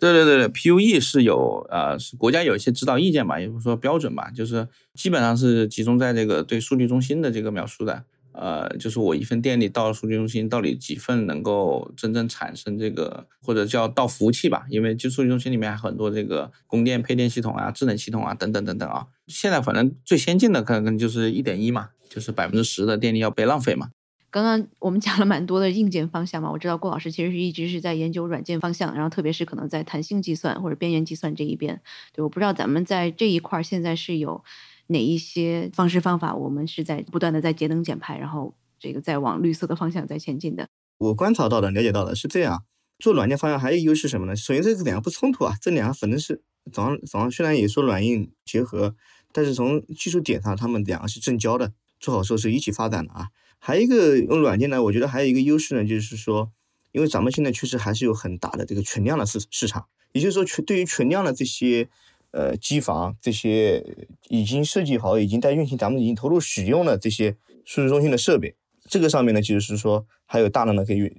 [0.00, 8.02] 对对对对，PUE 是有呃，是国家有一些指导意见吧，也不是说标准吧，就是基本上是集中在这个对数据中心的这个描述的。
[8.32, 14.64] 呃，就是我一份电力到数据中心，到底几份能够真正产生这个，或者叫到服务器吧？
[14.68, 19.06] 因为就数据中心里面还很多这个供电配电系统啊、智能系统啊等等等等啊。
[19.26, 23.90] 现在反正最先进的可能就是一点一嘛，就是百分之十的电力要被浪费嘛。
[24.30, 31.78] 刚刚我们讲了蛮多的硬件方向嘛，我知道郭老师其实是一直是在研究软件方向，然后特别是可能在弹性计算或者边缘计算这一边。
[32.14, 34.42] 对，我不知道咱们在这一块现在是有
[34.92, 40.68] 哪一些方式方法，我们是在不断的在节能减排，然后这个在往绿色的方向在前进的。
[40.98, 42.62] 我观察到的、了解到的是这样，
[42.98, 44.36] 做软件方向还有一个优势什么呢？
[44.36, 48.94] 首先这两个不冲突啊，这两个反正是早上早上虽然也说软硬结合，
[49.32, 53.28] 但是从技术点上，他们两个是正交的，做好时候是一起发展的啊。
[53.58, 56.50] 还有一个用软件呢，我觉得还有一个优势呢，就是说，
[56.92, 61.88] 因为咱们现在确实还是有很大的这个存量的市市场，也就是说，全对于存量的这些
[62.32, 63.84] 呃机房，这些
[64.28, 68.54] 已经设计好、已经在运行、咱们已经投入使用的这些数据中心的设备，
[68.88, 71.12] 这个上面呢，就是说还有大量的可以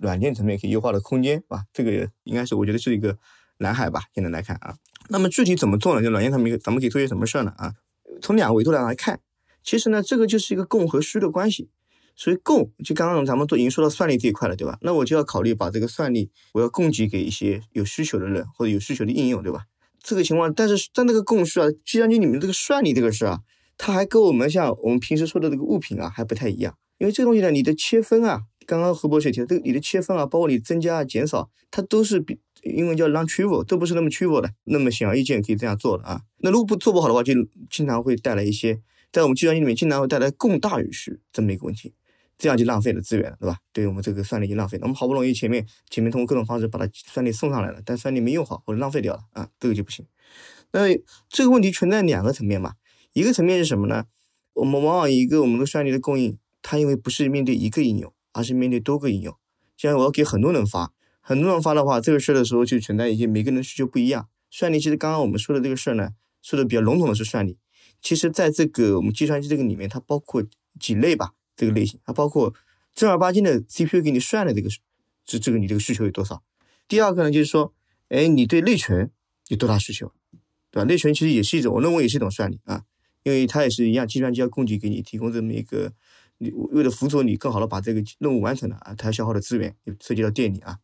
[0.00, 3.18] 软件层面可以优化的空间啊，这个应该是我觉得是一个
[3.58, 4.04] 蓝海吧。
[4.14, 4.76] 现在来看啊，
[5.08, 6.02] 那么具体怎么做呢？
[6.02, 7.52] 就软件上面咱们可以做些什么事儿呢？
[7.56, 7.74] 啊，
[8.22, 9.20] 从两个维度来来看，
[9.62, 11.70] 其实呢，这个就是一个供和需的关系。
[12.16, 14.76] 所以供就刚刚咱们都已经说到算力这一块了，对吧？
[14.82, 19.64] 那我就要考虑把这个算力我要供给给一些有需求的人或者有需求的应用，对吧？
[20.02, 23.40] 这个情况，但是在那个供需啊，计算机里面这个算力这个事啊，
[23.78, 36.22] 它还跟我们像我们平时说的这个物品啊还不太一样，因为这个东西呢，你的切分啊，刚刚何博士提的这个你的切分啊，包括你增加啊减少，它都是比英文叫 non-trivial，都不是那么 trivial 的，那么显而易见可以这样做的啊。
[36.38, 37.32] 那如果不做不好的话，就
[37.70, 38.80] 经常会带来一些
[39.12, 41.94] 在我们计算机里面经常会带来供大于需这么一个问题。
[42.40, 43.58] 这样就浪费了资源了，对吧？
[43.70, 44.84] 对于我们这个算力就浪费了。
[44.84, 50.06] 我们好不容易前面前面通过各种方式把它算力送上来了，但算力没用好或者浪费掉了啊，这个就不行。
[50.72, 50.88] 那
[51.28, 52.76] 这个问题存在两个层面嘛，
[53.12, 54.04] 一个层面是什么呢？
[54.54, 59.36] 我们往往一个我们的算力的供应，它因为不是面对一个应用，而是面对多个应用。
[59.76, 64.28] 像我要给很多人发，很多人发的话，这个事儿的时候就存在一些每个人需求不一样。
[64.50, 66.10] 算力其实刚刚我们说的这个事儿呢，
[66.42, 67.58] 说的比较笼统的是算力，
[68.00, 70.42] 其实在这个我们计算机这个里面，它包括
[70.78, 71.32] 几类吧。
[71.60, 72.54] 这个类型，它包括
[72.94, 74.70] 正儿八经的 CPU 给你算的这个，
[75.26, 76.42] 这这个你这个需求有多少？
[76.88, 77.74] 第二个呢，就是说，
[78.08, 79.10] 哎，你对内存
[79.48, 80.10] 有多大需求，
[80.70, 80.84] 对吧？
[80.84, 82.84] 内存其实也是一种，我认为也是一种算力啊，
[83.24, 85.92] 因为它也是一样，计算机要供给给你提供这么一个，
[86.38, 90.78] 你为了辅佐你更好的把这个任务完成了啊，它消耗的资源也涉及到电力啊。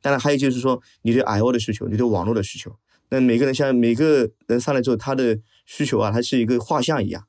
[0.00, 7.26] 当然还有就是说，你对 I/O 的需求，你对网络的需求，那每个人像每个人上来之后，他的需求啊，它是一个画像一样，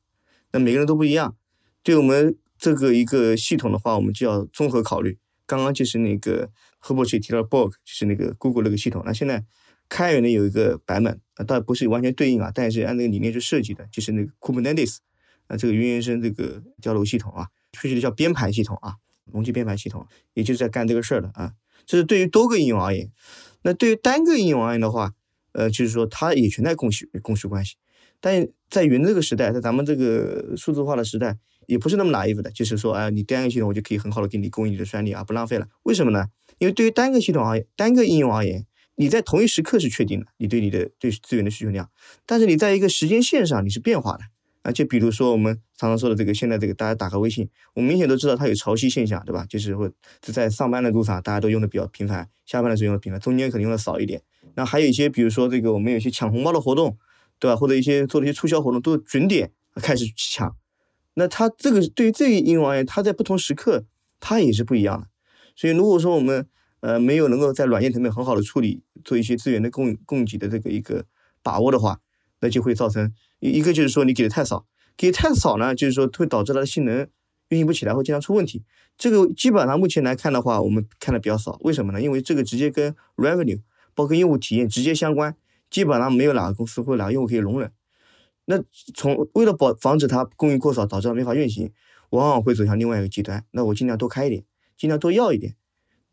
[0.51, 1.35] 那每个人都不一样，
[1.81, 2.37] 对我们。
[2.59, 5.17] 这个一个系统的话，我们就要综合考虑。
[5.45, 9.01] 刚刚就是那个何博士提到 Borg，就是那个 Google 那个系统。
[9.03, 9.43] 那现在
[9.87, 14.97] 开源的有一个版本，啊，倒不是完全对应啊，但是按那个理念去设计的，就是那个 Kubernetes，
[15.47, 18.95] 啊，这个云原生这个交流系统啊，确实叫编排系统啊，
[19.31, 21.53] 容器编排系统，也就是在干这个事儿的啊。
[21.87, 23.09] 这是对于多个应用而言。
[23.63, 25.13] 那对于单个应用而言的话，
[25.53, 27.77] 呃，就是说它也存在供需供需关系。
[28.19, 31.39] 但在云这个时代，在咱们这个数字化的时代。
[31.69, 35.67] 也不是那么 naive 的，就是说，哎，你单个系统我就可以很好的给你供应你的算力啊，不浪费了。
[35.83, 36.25] 为什么呢？
[36.57, 41.87] 因为对于单个系统而言，单个应用而言，你在同一时刻是确定的，你对你的对资源的需求量，
[42.25, 44.23] 但是你在一个时间线上你是变化的
[44.63, 44.71] 啊。
[44.71, 49.45] 就比如说我们常常说的这个，现在这个大家打开微信，我们明显都知道它有潮汐现象，对吧？
[49.47, 54.23] 就是会在上班的路上大家都用的比较频繁，下班的时候用的频繁，中间可能用的少一点。
[54.55, 56.97] 那还有一些，比如说这个我们有些抢红包的活动，
[57.37, 57.55] 对吧？
[57.55, 60.55] 或者一些做的一些促销活动，都准点开始抢。
[61.15, 63.85] 那它这个对于这个应用而言，它在不同时刻
[64.19, 65.07] 它也是不一样的。
[65.55, 66.47] 所以如果说我们
[66.79, 71.05] 呃没有能够在软件层面很好的处理，做一些资源的供供给的这个一个
[71.43, 71.99] 把握的话，
[72.39, 77.07] 那就会造成一一个就是说你给的太少，给太少呢，就是说会导致它的性能
[77.49, 78.63] 运行不起来，会经常出问题。
[78.97, 81.57] 这个基本上目前来看的话，我们看的比较少。
[81.61, 82.01] 为什么呢？
[82.01, 83.59] 因为这个直接跟 revenue
[83.93, 85.35] 包括用户体验直接相关，
[85.69, 87.71] 基本上没有哪个公司或哪个用户可以容忍。
[88.51, 88.59] 那
[88.95, 91.71] 从为了保防止它供应过少，导致它没法运行，
[92.09, 93.45] 往往会走向另外一个极端。
[93.51, 94.43] 那我尽量多开一点，
[94.75, 95.55] 尽量多要一点。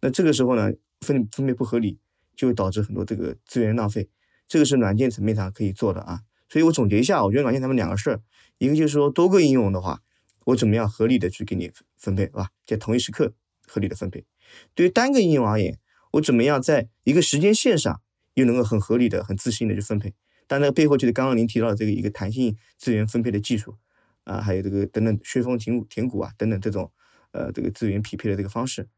[0.03, 0.71] 那这个时候呢，
[1.01, 1.99] 分分配不合理，
[2.37, 4.11] 就会导致很多这个资源浪费。
[4.47, 6.21] 这个是软件层面上可以做的啊。
[6.51, 8.21] 所以我总结一下，我觉得软件他们两个事儿，
[8.59, 10.03] 一个就是说多个应用的话，
[10.45, 12.51] 我怎么样合理的去给你分配，是吧？
[12.67, 13.33] 在同一时刻
[13.67, 14.27] 合理的分配。
[14.75, 15.79] 对于单个应用而言，
[16.13, 18.03] 我怎么样在一个时间线上
[18.35, 20.13] 又能够很合理的、很自信的去分配？
[20.47, 23.77] 但那个背后就是刚刚您提到的这个一个弹性资源分配的技术
[24.25, 26.91] 啊，还有这个等等削峰填谷填谷啊等等这种
[27.33, 28.89] 呃这个资源匹配的这个方式，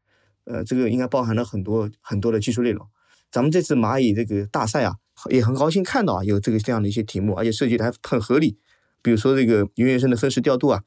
[0.45, 2.87] 呃这个应该包含了很多很多的技术内容。
[3.31, 4.95] 咱们这次蚂蚁这个大赛啊，
[5.29, 8.57] 也很高兴看到啊有这个这样的一些题目，而且设计的还很合理。
[9.01, 10.83] 比如说这个云原生的分时调度啊，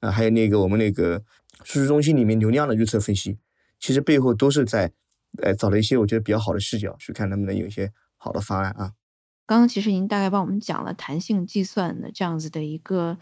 [0.00, 1.22] 啊，还有那个我们那个
[1.64, 3.38] 数据中心里面流量的预测分析，
[3.78, 4.92] 其实背后都是在
[5.42, 8.92] 呃找了一些我觉得比较好的视角，去看能不能有一些好的方案啊。
[9.46, 13.18] 刚刚其实您大概帮我们讲了弹性计算的这样子的一个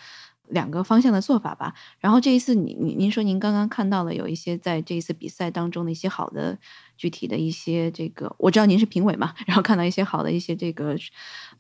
[0.48, 1.74] 两个方向的做法吧。
[1.98, 6.58] 然后这一次，您您您说您刚刚看到了有一些在这一次比赛当中的一些好的
[6.96, 10.96] 具体的一些这个，我知道您是评委嘛，然后看到一些好的一些这个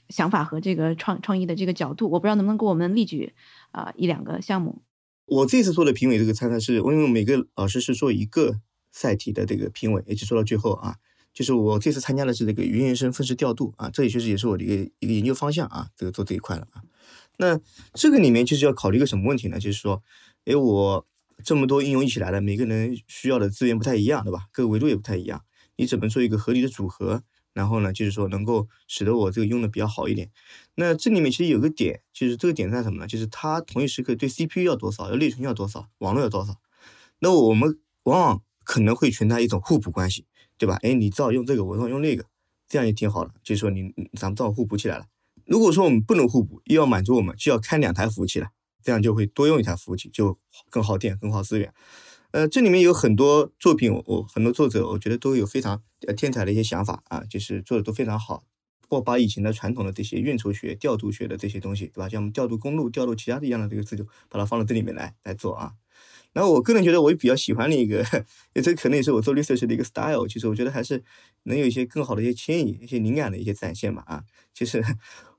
[0.08, 3.32] 想法和这个创创意的这个角度，我不知道能不能给我们例举
[3.70, 4.82] 啊一两个项目。
[5.26, 10.96] 我这次做的评委这个参赛是，因为每个老师是做一个赛题的这个评委，一直做到最后啊。
[11.32, 16.82] 就是我这次参加的是这个云原生分时调度啊，这也确实也是我的一个一个研究方向啊，这个做这一块了啊。
[17.38, 17.58] 那
[17.94, 19.58] 这个里面就是要考虑一个什么问题呢？
[19.58, 20.02] 就是说，
[20.44, 21.06] 哎，我
[21.44, 24.46] 这么多应用一起来了，每个人需要的资源不太一样，对吧？
[24.52, 25.42] 各个维度也不太一样，
[25.76, 27.22] 你怎么做一个合理的组合？
[27.52, 30.30] 然后呢，就是说能够使得我这个用的比较好一点。
[30.76, 33.06] 那这里面其实有个点，就是这个点在什么呢？
[33.06, 36.54] 就是它同一时刻对 CPU 要多少，要内存要多少，网络要多少。
[37.18, 40.26] 那我们往往可能会存在一种互补关系。
[40.60, 40.76] 对吧？
[40.82, 42.22] 哎，你正好用这个，我正好用那个，
[42.68, 43.32] 这样也挺好的。
[43.42, 45.06] 就是说，你咱们正好互补起来了。
[45.46, 48.48] 如果说我们不能互补，又要满足我们，就要开两台服务器了，
[48.82, 50.36] 这样就会多用一台服务器，就
[50.68, 51.72] 更耗电、更耗资源。
[52.32, 55.80] 呃，这里面有很多作品，我我很多作者，我觉得都有非常
[56.14, 58.44] 天才的一些想法啊，就是做的都非常好。
[58.88, 62.08] 或把以前的传统的这些运筹学、调度学的这些东西，对吧？
[62.08, 65.74] 像我们调度公路、调度其他的一样的这个制度把它放到这里面来来做啊。
[66.32, 68.04] 然后我个人觉得，我也比较喜欢的一个，
[68.62, 70.28] 这可能也是我做 research 的一个 style。
[70.28, 71.02] 其实我觉得还是
[71.44, 74.02] 能有一些更好的一些迁移、一些灵感的一些展现嘛。
[74.06, 74.22] 啊，
[74.54, 74.82] 其实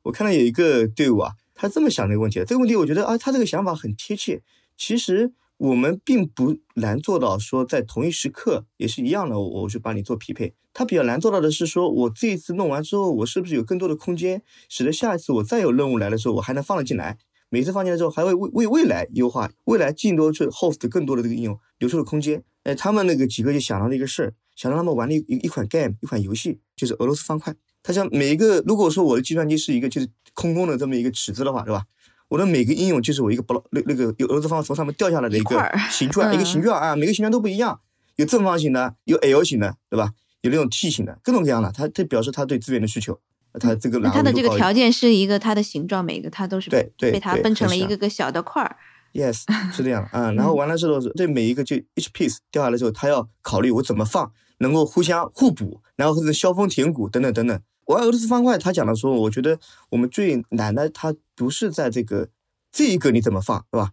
[0.04, 4.42] 我看到有一个队伍啊，他这么想这个问题，这个问题我觉得啊，他这个想法很贴切。
[4.76, 10.54] 其实我们并不难做到说在同一时刻也是一样的，我去帮你做匹配。
[10.74, 17.18] 他比较难做到的是说，我这一次弄完之后，我是不是有更多的空间，使得下一次我再有任务来的时候，我还能放得进来。
[17.54, 22.42] 每次放进来之后，还会为为未来优化，未来进多去 host 更多的这个应用留出了空间。
[22.64, 27.54] 哎，他们那个几个就想到了一个事儿，想让他们玩了一一款 game，一款游戏，就是俄罗斯方块。
[27.84, 31.84] 他想每一个，如果说我的计算机是一个就是空空的这么一个尺子的话，是吧？
[32.30, 37.82] 我的每个应用就是我一个 block 那那个有俄罗斯方块从上面掉下来的一个形状，一个形状啊，每个形状都不一样，
[38.16, 40.14] 有正方形的，有 L 型的，对吧？
[40.40, 43.20] 有那种 T 型的，各种各样的，它它表示它对资源的需求。
[43.60, 48.78] 它这个它的这个条件是一个它的形状，每个它都是对对被它分成了一个个小的块儿。
[49.14, 50.32] Yes，是这样啊。
[50.34, 57.62] 然后完了之后，这每一个就 each piece 掉下来之后，它要考虑我怎么放，能够互相互补，然后或者削峰填谷等等等等。
[57.88, 59.60] 玩俄罗斯方块，他讲的时候，我觉得
[59.90, 62.30] 我们最难的，它不是在这个
[62.72, 63.92] 这一个你怎么放，对吧？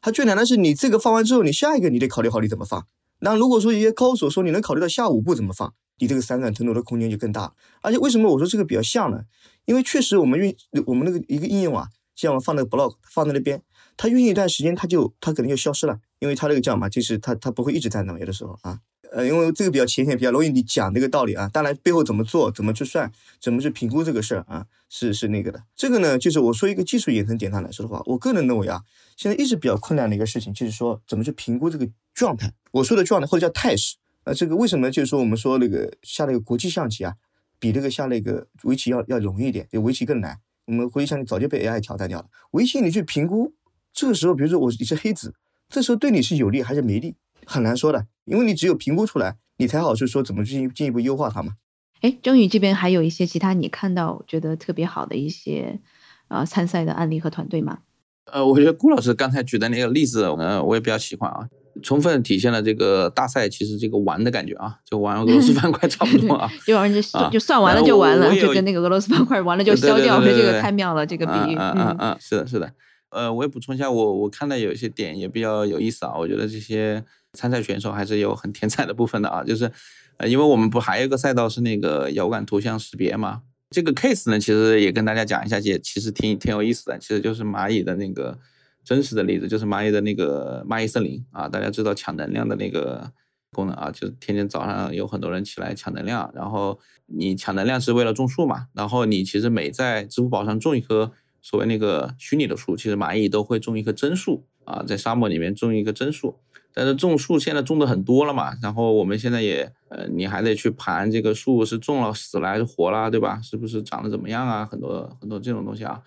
[0.00, 2.86] 它最难的是你这个放完之后，你下一个你得考虑好你怎么放。
[3.20, 5.74] 那如果说一些高手说你能考虑到下五步怎么放？
[6.00, 9.22] 你这个闪转腾挪的空间就更大，而且为什么我说这个比较像呢？
[9.66, 10.52] 因为确实我们运
[10.86, 11.86] 我们那个一个应用啊，
[12.16, 13.62] 像我们放那个 block 放在那边，
[13.96, 18.80] 它运行一段时间，它就它可能就消失了，因为它那个叫嘛，就是它它不会一直在那，有的时候啊，
[19.12, 21.48] 呃，因为这个比较浅显，比较容易你讲这个道理啊。
[21.52, 25.62] 当然背后怎么做，怎么去算，怎么去评估这个事儿啊，是是那个的。
[25.76, 28.82] 这个呢，就是我说一个技术衍生点上来说的话，我个人认为啊，
[29.16, 32.52] 现在一直比较困难的一个事情，就是说怎么去评估这个状态。
[32.72, 33.96] 我说的状态或者叫态势。
[34.30, 37.12] 那这个为什么就是说我们说那个下那个国际象棋啊，
[37.58, 40.38] 比那个下那个围棋要要容易一点，比围棋更难。
[40.66, 42.26] 我们国际象棋早就被 AI 挑战掉了。
[42.52, 43.52] 围棋你去评估，
[43.92, 45.34] 这个时候比如说我你是黑子，
[45.68, 51.54] 这时候对你是有利还是没利，很难说的，因为你只有评估出来，你才好去说怎么进进一步优化它嘛。
[52.00, 55.80] 哎，征宇这边还有一些其他你看到觉得特别好的一些
[56.28, 57.80] 呃参赛的案例和团队吗？
[58.26, 61.48] 呃，我觉得顾老师刚才举的那个例子，呃，我也比较喜欢啊。
[61.82, 71.56] 充分体现了这个大赛其实这个玩的感觉啊，就玩俄罗斯方块差不多啊， 就玩就就算完了就完了，就跟那个俄罗斯方块完了就消掉，这个太妙了，这个比喻。
[71.56, 72.72] 嗯嗯嗯，是的，是的。
[73.10, 77.02] 呃，我也补充一下，我我看到有一些点也比较有意思啊，我觉得这些
[77.32, 79.70] 参赛选手还是有很天才的部分的啊，就是
[80.18, 88.36] 呃，因为我们不还有一个赛道是那个遥感图像识别嘛，这个 case 呢，其实也跟大家讲一下，也其实挺挺有意思的，其实就是蚂蚁的那个。
[88.84, 93.12] 真实的例子就是蚂蚁的那个蚂蚁森林啊，大家知道抢能量的那个
[93.52, 106.38] 功能啊，就是天天早上有很多人起来抢能量，然后你抢能量是为了种树嘛，然后你其实每在支付宝上种一棵所谓那个虚拟的树，其实蚂蚁都会种一棵真树啊，在沙漠里面种一棵真树，
[106.72, 113.40] 但是种树现在种的很多了嘛，然后我们现在也呃，你还得去盘这个树是种了死了还是活了，对吧？
[113.42, 114.64] 是不是长得怎么样啊？
[114.64, 116.00] 很多很多这种东西啊。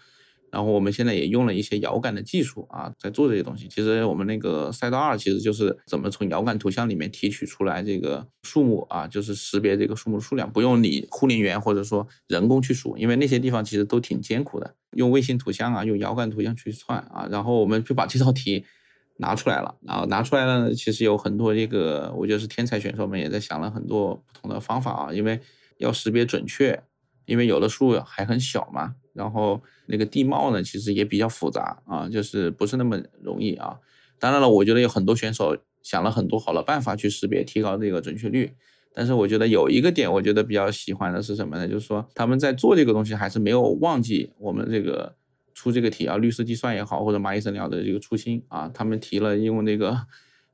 [0.53, 3.67] 然后我们现在也用了一些遥感的技术啊，在做这些东西。
[3.67, 18.63] 其实我们那个赛道二其实就是怎么从遥感图像里面提取出来这个数目啊，就是识别这个数目的数量，不用你护林员或者说人工去数，因为那些地方其实都挺艰苦的，用卫星图像啊，用遥感图像去算啊，然后我们就把这道题
[19.17, 25.39] 拿出来了，然后拿出来了，其实有很多这个，我觉得是天才选手们也在想了很多不同的方法啊，因为
[25.79, 26.83] 要识别准确。
[27.25, 33.77] 因为有的树还很小嘛，然后那个地貌呢，其实也比较复杂啊，就是不是那么容易啊。
[34.19, 38.53] 当然了，我觉得有很多选手想了很多好的办法去识别，提高这个准确率。
[38.95, 41.67] 但是我觉得有一个点，我觉得比较喜欢的是什么呢？
[41.67, 45.15] 就是说他们在做这个东西，还是没有忘记我们这个
[45.53, 48.69] 出这个题啊，绿色计算也好，或者蚂蚁诊疗的这个初心啊。
[48.73, 50.07] 他们提了用那个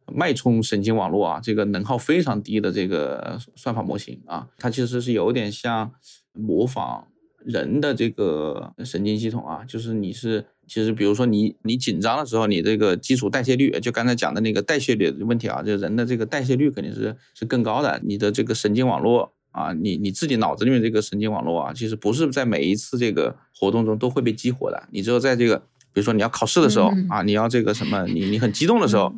[0.05, 5.93] 脉冲神经网络啊，这个能耗非常低的这个算法模型啊，它其实是有点像。
[6.31, 7.07] 模仿
[7.45, 17.99] 人的这个神经系统啊，就是你是其实比如说你你紧张的时候，你这个基础代谢率，就刚才讲的那个代谢率的问题啊，就人的这个代谢率肯定是是更高的。
[18.03, 24.83] 你的这个神经网络啊，你你自己脑子里面这个神经网络啊，其实不是在每一次这个活动中都会被激活的。
[24.91, 25.57] 你只有在这个
[25.91, 29.13] 比如说你要考试的时候啊，你要这个什么，你你很激动的时候，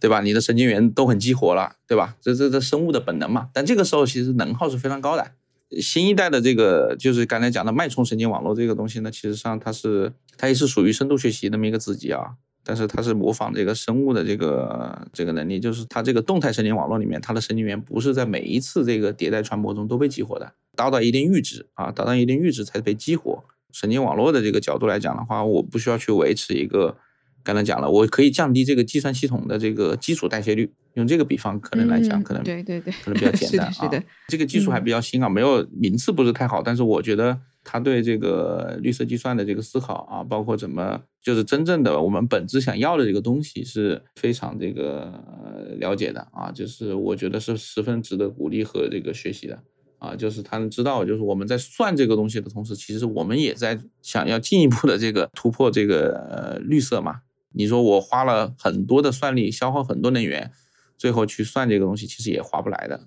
[0.00, 0.20] 对吧？
[0.20, 2.16] 你的神经元都很激活了，对吧？
[2.22, 3.48] 这这这生物的本能嘛。
[3.52, 5.32] 但这个时候其实能耗是非常高的。
[5.80, 23.44] 新一代的这个就是刚才讲的脉冲神经网络这个东西呢，其实上它是它也是属于深度学习那么一个子集啊，但是它是模仿这个生物的这个这个能力，就是它这个动态神经网络里面，它的神经元不是在每一次这个迭代传播中都被激活的，达到一定阈值啊，达到一定阈值才被激活。
[23.72, 26.96] 神经网络的这个角度来讲的话，我不需要去维持一个。
[27.44, 33.70] 刚才讲了，我可以降低这个计算系统的这个基础代谢率，用这个比方可能来讲，可能对对对，可能比较简单啊。
[33.70, 45.12] 是的，这个技术还比较新啊，没有名次不是太好，但是我觉得他对这个绿色计算的这个思考啊，包括怎么就是真正的我们本质想要的这个东西是非常这个
[45.78, 49.62] 了解的啊，就是我觉得是十分值得鼓励和这个学习的
[49.98, 57.20] 啊，就是他能知道，就是我们在算这个东西的同时，其实我们也在想要进一步的这个突破这个呃绿色嘛。
[57.54, 60.50] 你说我花了很多的算力，消耗很多能源，
[60.98, 63.06] 最后去算这个东西，其实也划不来的。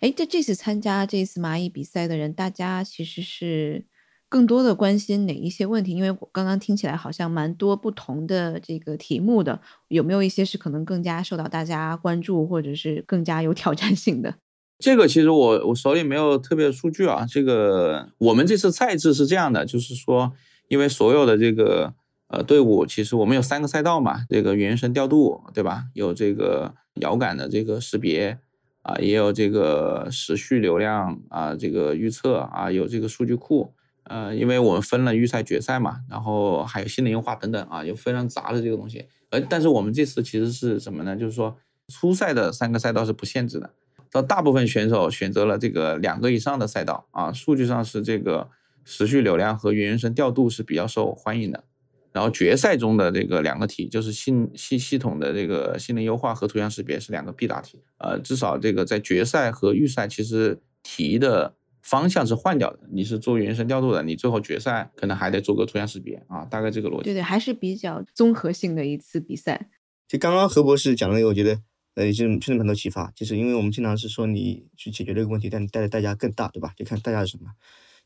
[0.00, 3.84] 哎，这这次参加这次蚂蚁比赛的人，大家其实是
[4.28, 5.92] 更多的关心哪一些问题？
[5.92, 14.36] 因为我刚刚听起来好像蛮多不同的这个题目的，有没有一些是可能更加受到大家关注，或者是更加有挑战性的？
[14.78, 17.26] 这个其实我我手里没有特别的数据啊。
[17.28, 20.32] 这个我们这次赛制是这样的，就是说，
[20.68, 21.92] 因为所有的这个。
[22.32, 25.86] 呃，队伍其实我们有三个赛道嘛，这个原生调度，对吧？
[25.94, 28.38] 有这个遥感的这个识别
[28.82, 33.74] 啊，也有这个时序流量啊，这个预测啊，有这个数据库。
[34.04, 39.06] 呃，因为我们分了预赛、决赛嘛，然后还有新的优化等等啊，有非常杂的这个东西。
[39.30, 41.16] 呃，但是我们这次其实是什么呢？
[41.16, 41.56] 就是说
[41.88, 43.70] 初赛的三个赛道是不限制的，
[44.10, 48.48] 到大部分选手选择了这个两个以上的赛道啊，数据上是这个
[48.84, 51.64] 时序流量和原生调度是比较受欢迎的。
[52.12, 57.82] 然后决赛中的这个两个题就是系系系统的这个性能优化和图像识别是两个必答题。
[57.98, 62.80] 呃，至少这个在决赛和预赛其实题的方向是换掉的。
[62.92, 67.04] 你是做原生调度的，你最后决赛可能还得做个图像识别啊，大概这个逻辑。
[67.04, 69.70] 对对，还是比较综合性的一次比赛。
[70.08, 71.60] 就刚刚何博士讲的那个，我觉得
[71.94, 73.12] 呃也是确实蛮多启发。
[73.14, 76.72] 就是因为我们经常是说你去解决这个问题，但带的代价更大，对吧？
[76.76, 77.52] 就看代价是什么。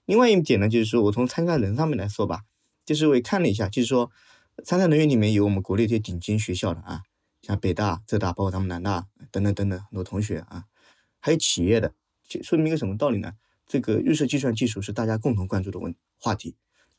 [0.05, 2.43] 另外一点呢，就是说我从参加人上面来说吧。
[2.85, 4.11] 就是我也看了一下，就是说，
[4.65, 7.03] 参赛人员里面有我们国内一些顶尖学校的啊，
[7.43, 10.65] 像北大、浙大，包括咱们南大等等等等很多同学啊，
[11.21, 11.95] 还有企业的，
[12.29, 13.33] 就说明一个什么道理呢？
[13.67, 16.55] 这个预设计算技术是大家共同关注的问话题，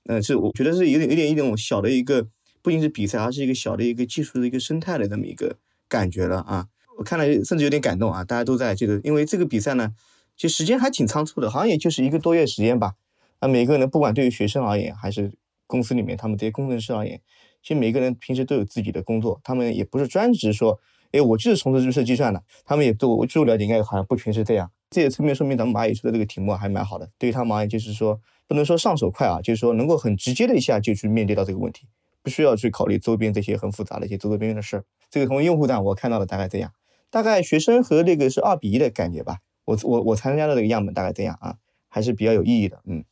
[0.06, 2.28] 呃，是我觉得是有点有点一种小的一个，
[2.64, 5.58] 不仅是比赛，而是一个小的一个技术的一个生态的这么一个
[5.88, 6.68] 感觉了啊。
[6.98, 9.94] 我看了甚至有点感动啊，大家都在这个，因为这个比赛呢，
[10.36, 12.96] 其实时间还挺仓促的，好像也就是一个多月时间吧。
[13.40, 15.34] 啊，每个人不管对于学生而言还是
[15.68, 17.22] 公司里面，他们这些工程师而言，
[17.62, 20.80] 其实每个人平时都有自己的工作，他们也不是专职说，
[21.12, 22.44] 哎，我就是从事绿色计算的。
[22.64, 24.72] 他们也都，据我了解，应该好像不全是这样。
[24.90, 31.88] 这也侧面说明咱们蚂蚁出的这个题目还蛮好的，对于他们而言，就是说不能说上手快啊，就是说能够很直接的一下就去面对到这个问题，
[32.22, 34.86] 不需要去考虑周边这些很复杂的一些周周边边的事儿。
[35.10, 36.72] 这个从用户端我看到的大概这样，
[37.10, 39.40] 大概学生和那个是二比一的感觉吧。
[39.66, 41.58] 我我我参加的这个样本大概这样啊，
[41.90, 43.04] 还是比较有意义的，嗯。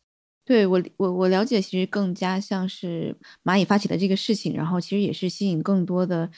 [0.46, 6.30] 对我，我我了解，其实更加像是蚂蚁发起的这个事情，然后其实也是吸引更多的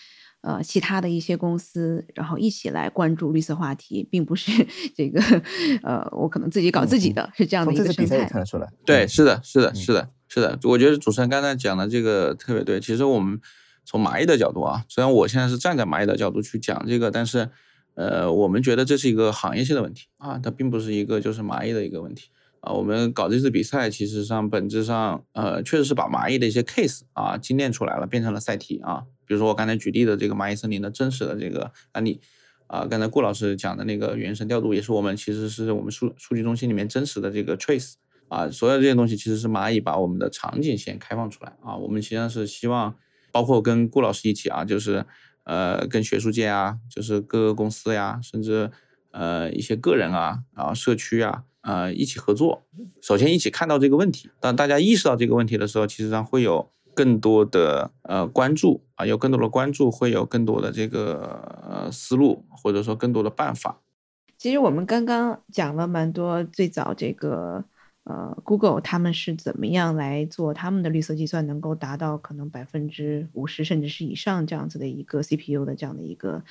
[0.42, 4.52] 呃其他的一些公司，然后一起来关注绿色话题，并不是
[4.96, 5.20] 这个
[5.82, 8.26] 呃我可能自己搞自己的，是这样的一个生态。
[8.26, 10.60] 看得出来，对，是的，是的，是的，是的。
[10.64, 12.80] 我觉得主持人刚才讲的这个特别对。
[12.80, 13.40] 其实我们
[13.84, 17.50] 从蚂蚁的角度啊，虽然我现在是站在蚂蚁的角度去讲这个，但是
[17.96, 22.30] 呃，我们觉得这是一个行业性的问题啊，它并不是一个就是蚂蚁的一个问题。
[22.66, 29.04] 啊，我们搞这次比赛，其实上本质上，呃，确实是把蚂蚁的一些 case 啊精炼出来了，变成了赛题啊。
[29.28, 32.20] 比如说我刚才举例的这个蚂蚁森林的真实的这个案例，
[32.66, 37.94] 啊，刚才顾老师讲的那个原神调度，也是我们其实是我们数数据中心里面真实的这个 trace
[38.30, 38.50] 啊。
[38.50, 41.76] 所有这些东西其实是蚂蚁把我们的场景先开放出来啊。
[41.78, 42.96] 我们实际上是希望，
[43.32, 45.06] 包括跟顾老师一起啊，就是
[45.44, 48.72] 呃，跟学术界啊，就是各个公司呀，甚至
[49.12, 51.44] 呃一些个人啊，然后社区啊。
[51.66, 52.64] 呃，一起合作，
[53.02, 54.30] 首先一起看到这个问题。
[54.40, 63.82] 当大家意识到这个问题的时候，其实上会有更多的呃关注啊，有更多的关注，会有更多的这个呃思路，或者说更多的办法。
[64.38, 67.66] 其实我们刚刚讲了蛮多，最早这个。
[68.06, 76.44] 呃，Google 他们是怎么样来做他们的绿色计算，能够达到可能百分之五十甚至是以上这样子的一个 CPU 的这样的一个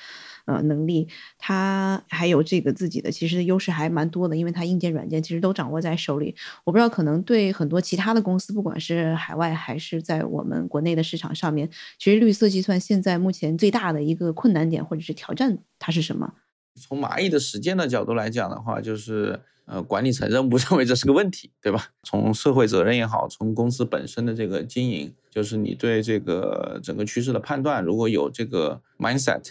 [0.43, 1.07] 呃能力？
[1.37, 6.35] 它还有这个自己的其实优势还蛮多的，因为它硬件软件其实都掌握在手里。
[6.65, 16.33] 我不知道可能对很多其他的公司，不管是海外还是在我们国内的市场上面，其实绿色计算现在目前最大的一个困难点或者是挑战，它是什么？
[16.75, 19.39] 从蚂蚁的实践的角度来讲的话，就是。
[19.65, 21.87] 呃，管理层认不 认为这是个问题，对吧？
[22.03, 29.41] 从社会责任也好，从公司本身的这个经营，就是你对这个整个趋势的判断，如果有这个 mindset，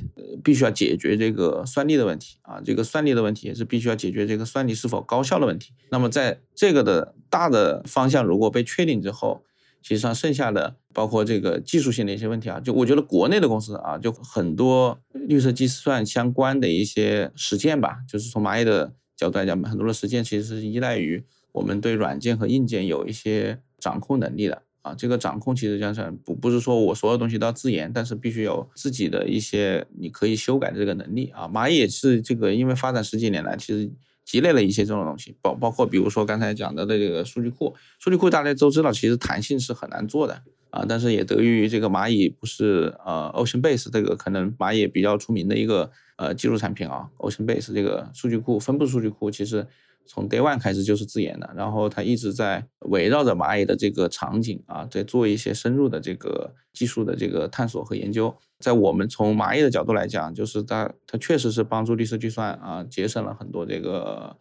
[0.45, 5.73] 必须要解决这个算力的问题啊，这个算力的问题也是必须要解决这个算力是否高效的问题。
[5.91, 9.43] 那么在这个的大的方向如果被确定之后，
[9.83, 18.93] 其实上剩下的包括这个技术性的一些问题啊，就我觉得国内的公司啊，就很多绿色计算相关的一些实践吧，就是从蚂蚁的。
[19.17, 24.95] 角度来讲，很多的实践其实是依赖于我们对软件和硬件有一些掌控能力的啊。
[24.95, 31.47] 这个掌控其实讲是不不是说我所有东西都要自研，但是必须有自己的一些你可以修改的这个能力啊。
[31.49, 33.91] 蚂蚁也是这个，因为发展十几年来，其实
[34.25, 40.43] 积累了一些这种东西，包包括比如说刚才讲的这个数据库，数据库大家都知道，其实弹性是很难做的
[40.75, 40.85] 啊。
[40.89, 45.91] 但是也得益于这个蚂蚁不是呃 Ocean Base 这个可能蚂蚁比较出名的一个。
[46.17, 49.67] 呃，技术产品啊，Ocean Base 这个数据库分布数据库，其实
[50.07, 58.33] 从 Day One 开始就是自研的，然后它一直在围绕着蚂蚁的这个场景啊，在做一些深入的这个技术的这个探索和研究。
[58.61, 64.37] 在我们从蚂蚁的角度来讲，就是它它确实是帮助绿色计算啊，节省了很多这个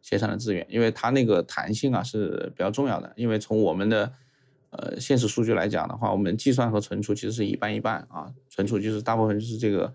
[0.00, 3.12] 协商的资源，因为它那个弹性啊是比较重要的。
[3.16, 4.10] 因为从我们的
[4.70, 9.92] 呃现实数据来讲的话，我们计算和存储其实是一半一半啊，存储就是大部分就是这个。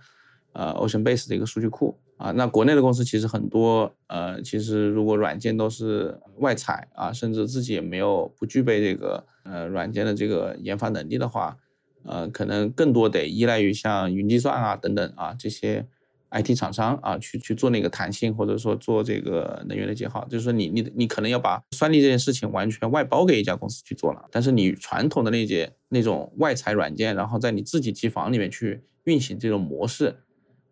[0.56, 11.58] 呃，Ocean Base 的一个数据库啊，那国内的公司其实很多，呃，其实如果软件都是外采啊，甚至自己也没有不具备这个呃软件的这个研发能力的话，
[12.04, 15.88] 呃，可能更多得依赖于像云计算啊等等啊这些
[16.34, 30.18] IT 厂商啊去去做那个弹性或者说做这个能源的节号，就是说你你你可能要把算力这件事情完全外包给一家公司去做了，但是你传统的那些那种外采软件，然后在你自己机房里面去运行这种模式。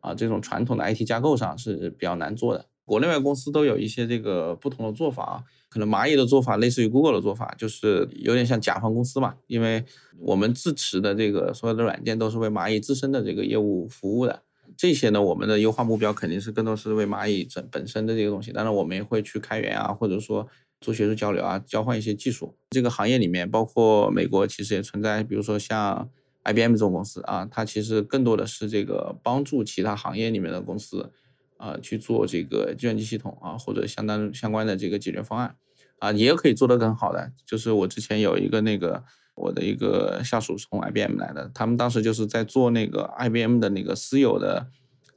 [0.03, 2.65] 啊，这种传统的 IT 架构上是比较难做的。
[2.85, 9.35] 国内外公司都有一些这个不同的做法啊，可能蚂蚁的做法类似于 Google 的做法，就是有点像甲方公司嘛。
[9.45, 9.85] 因为
[10.17, 14.41] 我们自持的这个所有的软件都是为蚂蚁自身的这个业务服务的。
[14.77, 18.51] 这些呢，我们的优化目标肯定是更多是为蚂蚁整本身的这个东西。
[18.51, 20.47] 当然，我们也会去开源啊，或者说
[20.79, 22.55] 做学术交流啊，交换一些技术。
[22.71, 26.09] 这个行业里面，包括美国其实也存在，比如说像。
[26.43, 31.11] IBM 这种公司啊，它其实更多的是这个帮助其他行业里面的公司
[31.57, 35.55] 啊去做这个计算机系统啊，或者相当相关的这个解决方案
[35.99, 37.31] 啊，也可以做得更好的。
[37.45, 39.03] 就是我之前有一个那个
[39.35, 44.67] 我的一个下属从 IBM 来的，他们当时就是在做那个 IBM 的那个私有的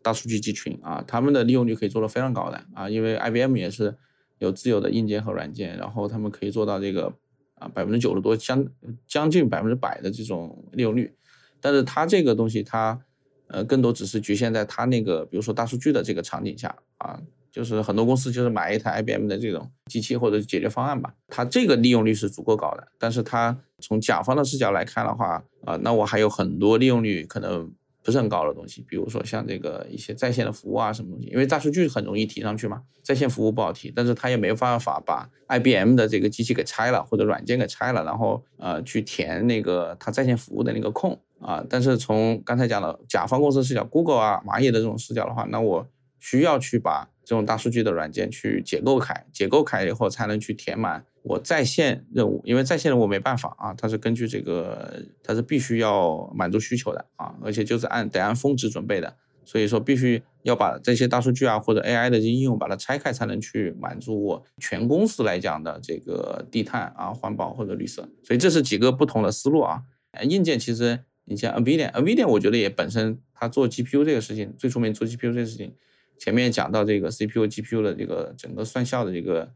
[0.03, 3.97] 大数据集群啊，他们的利用率可以做得非常高的啊，因为 IBM 也是
[4.39, 7.13] 有自有的硬件和软件，然后他们可以做到这个。
[7.57, 8.67] 啊，百分之九十多，将
[9.07, 11.15] 将近百分之百的这种利用率，
[11.61, 13.01] 但是它这个东西，它
[13.47, 17.23] 呃更多只是局限在它那个，比如说大数据的这个场景下啊，
[17.55, 22.89] 就是很多公司就是买一台 IBM 的这种机器或者解决方案吧，它这个利用率是足够高的。
[22.99, 27.71] 但是它从甲方的视角来看的话，啊，那我还有很多利用率可能
[28.03, 41.65] 不是很高的东西，比如说像这个一些在线的服务啊什么东西，因为大数据很容易提上去嘛，在线服务不好提，但是它也没有办法把 IBM 的这个机器给拆了或者软件给拆了，然后呃去填那个它在线服务的那个空啊。
[41.71, 45.87] 但是从刚才讲的甲方公司视角，Google 啊、蚂蚁的这种视角的话，那我
[46.19, 51.05] 需要去把这种大数据的软件去解构开，解构开以后才能去填满。
[51.23, 68.07] 我在线任务，因为在线任务没办法啊，它是根据这个，它是必须要满足需求的啊，而且就是按得按峰值准备的，所以说必须要把这些大数据啊或者 AI 的应用把它拆开，才能去满足我全公司来讲的这个低碳啊、环保或者绿色。
[68.23, 69.83] 所以这是几个不同的思路啊。
[70.23, 75.75] 硬件其实你像 NVIDIA，NVIDIA 我觉得也本身它做 GPU 这个事情最出名，做 GPU 这个事情，
[76.25, 79.53] 前面讲到这个 CPU、GPU 的这个整个算效的这个。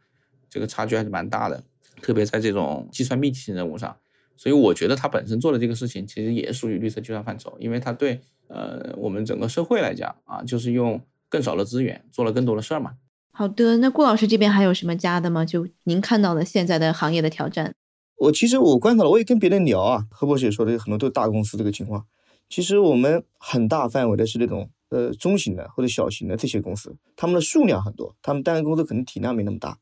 [0.50, 1.62] 这个差距还是蛮大的，
[2.00, 3.94] 特别在这种计算密集型任务上，
[4.34, 10.98] 所以我觉得它本身做的这个事情其实也属于绿色计算范畴，因为它对呃我们整个社会来讲啊，就是用
[11.28, 12.94] 更少的资源做了更多的事儿嘛。
[13.30, 15.44] 好的，那顾老师这边还有什么加的吗？
[15.44, 17.74] 就您看到的现在的行业的挑战？
[18.16, 22.06] 我其实我观察了，我也跟别人聊啊，何博士也说的很多都是大公司这个情况。
[22.48, 29.78] 其实我们很大范围的是那种呃中型的或者小型的这些公司，他们的数量很多，他们单个公司可能体量没那么大。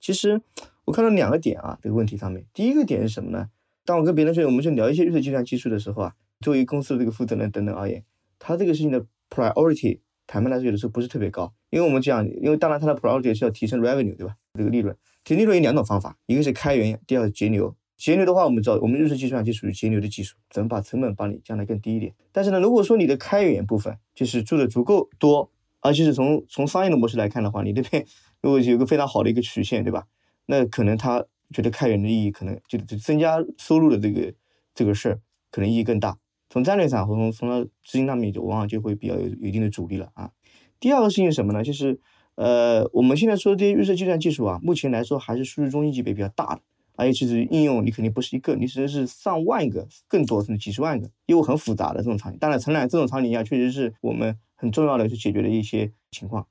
[0.00, 0.40] 其实
[0.84, 3.48] 我看到两个点啊，这个问题上面，第一个点是什么呢？
[3.84, 8.02] 当我跟别人说我们去聊一些预测计算技术的时候啊，作为公司的这个负责人等等而言，
[8.38, 14.34] 他这个事情的 priority 坦白来说有的时候不是特别高，因为我们讲，因为当然它的 priority 是要提升 revenue 对吧？
[14.54, 17.74] 这个利润，提利润有两种方法，一个是开源，第二是节流。
[17.96, 22.14] 节流的话，我们知道我们预测计算就属于节流的技术，怎么把成本帮你降得更低一点。
[22.32, 28.06] 但是呢，如果说你的开源部分就是做的足够多，而且是从从商业的模式来看的话，你这边。
[28.42, 30.06] 如果有个非常好的一个曲线，对吧？
[30.44, 34.32] 那可能他觉得开源的意义可能就就增加收入的这个
[34.72, 35.20] 这个事儿，
[35.50, 36.16] 可能意义更大。
[36.48, 40.30] 从战略上和从从资金上面就往往就会比较有有一定的阻力了啊。
[40.78, 41.64] 第二个事情是什么呢？
[41.64, 41.98] 就是
[42.36, 46.60] 呃，我们现在说的这些预测计算技术啊，目前来说还是数据中心级别比较大的，
[46.96, 52.38] 而且其实应用你肯定不是一个，你甚至是上万个、更多甚至几十万个，因为很复杂的这种场景。
[52.38, 56.46] 当然，承揽这种场景下，确实是我们很重要的去解决的一些情况。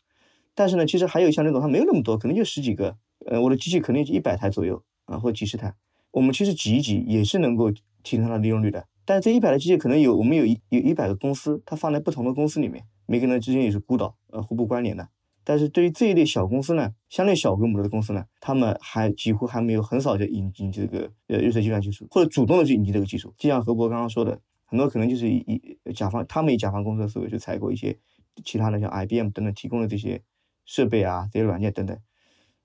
[0.54, 5.74] 但是呢，其实还有像那种它没有那么多，可能就十几个，呃，我的机器可能就一百台左右啊，或几十台。
[6.12, 7.70] 我们其实挤一挤也是能够
[8.04, 8.88] 提升它的利用率的。
[9.04, 15.10] 但是这一百台机器可能有，我们有一有一百个公司，它放在不同的公司里面，每个人之间也是孤岛，呃，互不关联的。
[15.46, 23.34] 但是对于这一类小公司呢，相对小规模的公司呢，他们还几乎还没有很少就引进这个呃绿色计算技术，或者主动的去引进这个技术。
[23.38, 27.98] 就像何博刚刚说的，很多可能就是以甲方，他们以甲方公司的思维去采购一些
[28.43, 30.22] 其他的像 IBM 等等提供的这些。
[30.68, 31.96] 设备啊，这些软件等等，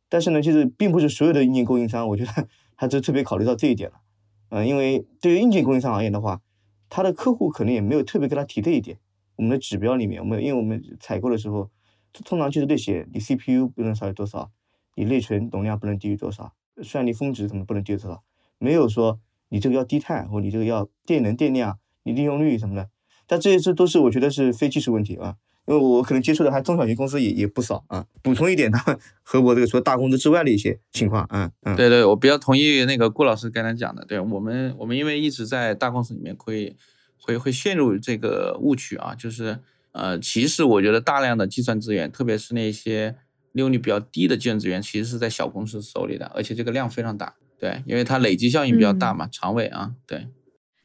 [0.09, 3.97] 但是呢，就是并不是所有的硬件供应商，我觉得 他就特别考虑到这一点了，
[4.49, 6.41] 嗯，因为对于硬件供应商而言的话，
[6.89, 8.99] 他的客户可能也没有特别跟他提这一点。
[9.37, 11.71] 我们的指标里面，我们因为我们采购的时候，
[12.13, 14.51] 通常就是这些：你 CPU 不能少于多少，
[14.97, 18.23] 你内存容量不能低于多少，算力峰值怎么不能低于多少，
[18.59, 22.89] 没有说你这个要低碳或你这个要电能电量、你利用率什么的。
[23.27, 25.37] 但这些这都是我觉得是非技术问题啊。
[25.67, 28.05] 因为我可能接触的还中小型公司也也不少啊。
[28.23, 31.53] 补充一点，他 们和我这个除了大公司之外的一些情况啊。
[31.63, 34.05] 嗯，对对，我比较同意那个顾老师刚才讲的。
[34.05, 36.75] 对我们，我们因为一直在大公司里面，会
[37.21, 39.61] 会会陷入这个误区啊，就是
[39.93, 43.17] 呃，其实我觉得大量的计算资源，特别是那些
[43.53, 47.35] 利用率比较低的计算资源，其实是在小公司手里的，而且这个量非常大。
[47.59, 50.29] 对，因为它累积效应比较大嘛，长尾啊，对。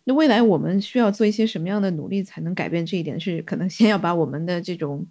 [0.03, 3.19] 那未来我们需要做一些什么样的努力才能改变这一点？
[3.19, 5.07] 是可能先要把我们的这种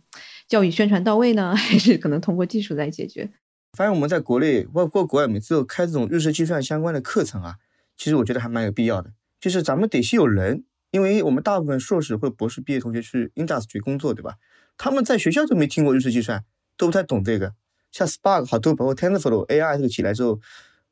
[0.46, 3.30] 教育宣传到位呢， 还是可能通过技术来解决？
[3.76, 7.56] 发现我们在国内包括国外，每次开这种日式计算相关的课程啊，
[7.96, 9.12] 其实我觉得还蛮有必要的。
[9.40, 10.64] 就是咱们得先有人，
[10.94, 14.36] 因为我们大部分硕士或者博士毕业同学去 industry 工作，对吧？
[14.76, 16.44] 他们在学校都没听过日式计算，
[16.76, 17.52] 都不太懂这个。
[17.90, 20.38] 像 Spark 好多包括 TensorFlow AI 这个起来之后，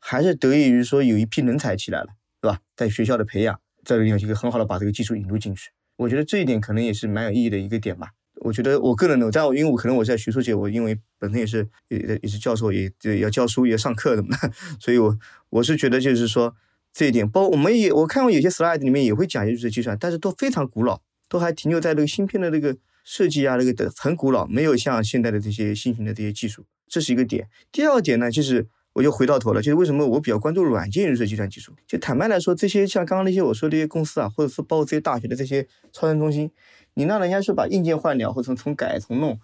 [0.01, 2.09] 还是得益于说有一批人才起来了，
[2.41, 2.59] 对吧？
[2.75, 3.61] 在学校的培养。
[3.85, 8.09] 这里有一个很好的把这个技术引入进去，我觉得这一点可能也是蛮有意义的一个点吧。
[8.41, 14.37] 我觉得我个人呢，在因为我可能我在学术界，我因为本身也是也也是教授，也也要教书，也要上课的嘛，
[14.81, 15.17] 所以我
[15.51, 16.57] 我是觉得就是说
[16.93, 27.49] 这一点，包括我们也我看过有些 slide 里面也会讲一些计算，但是都非常古老，都还停留在那个芯片的那个设计啊，那个的很古老，没有像现在的这些新型的这些技术，这是一个点。
[27.71, 28.69] 第二点呢，就是。
[28.95, 31.73] 我就回到头了，就是为什么我比较关注软件预测计算技术？
[31.87, 36.51] 就坦白来说，这些像刚刚那些我说这些公司啊，或者是包括这些大学的这些超算中心，
[36.93, 39.41] 你让人家去把硬件换掉，或者重改重弄，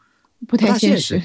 [0.46, 1.18] 不太现实。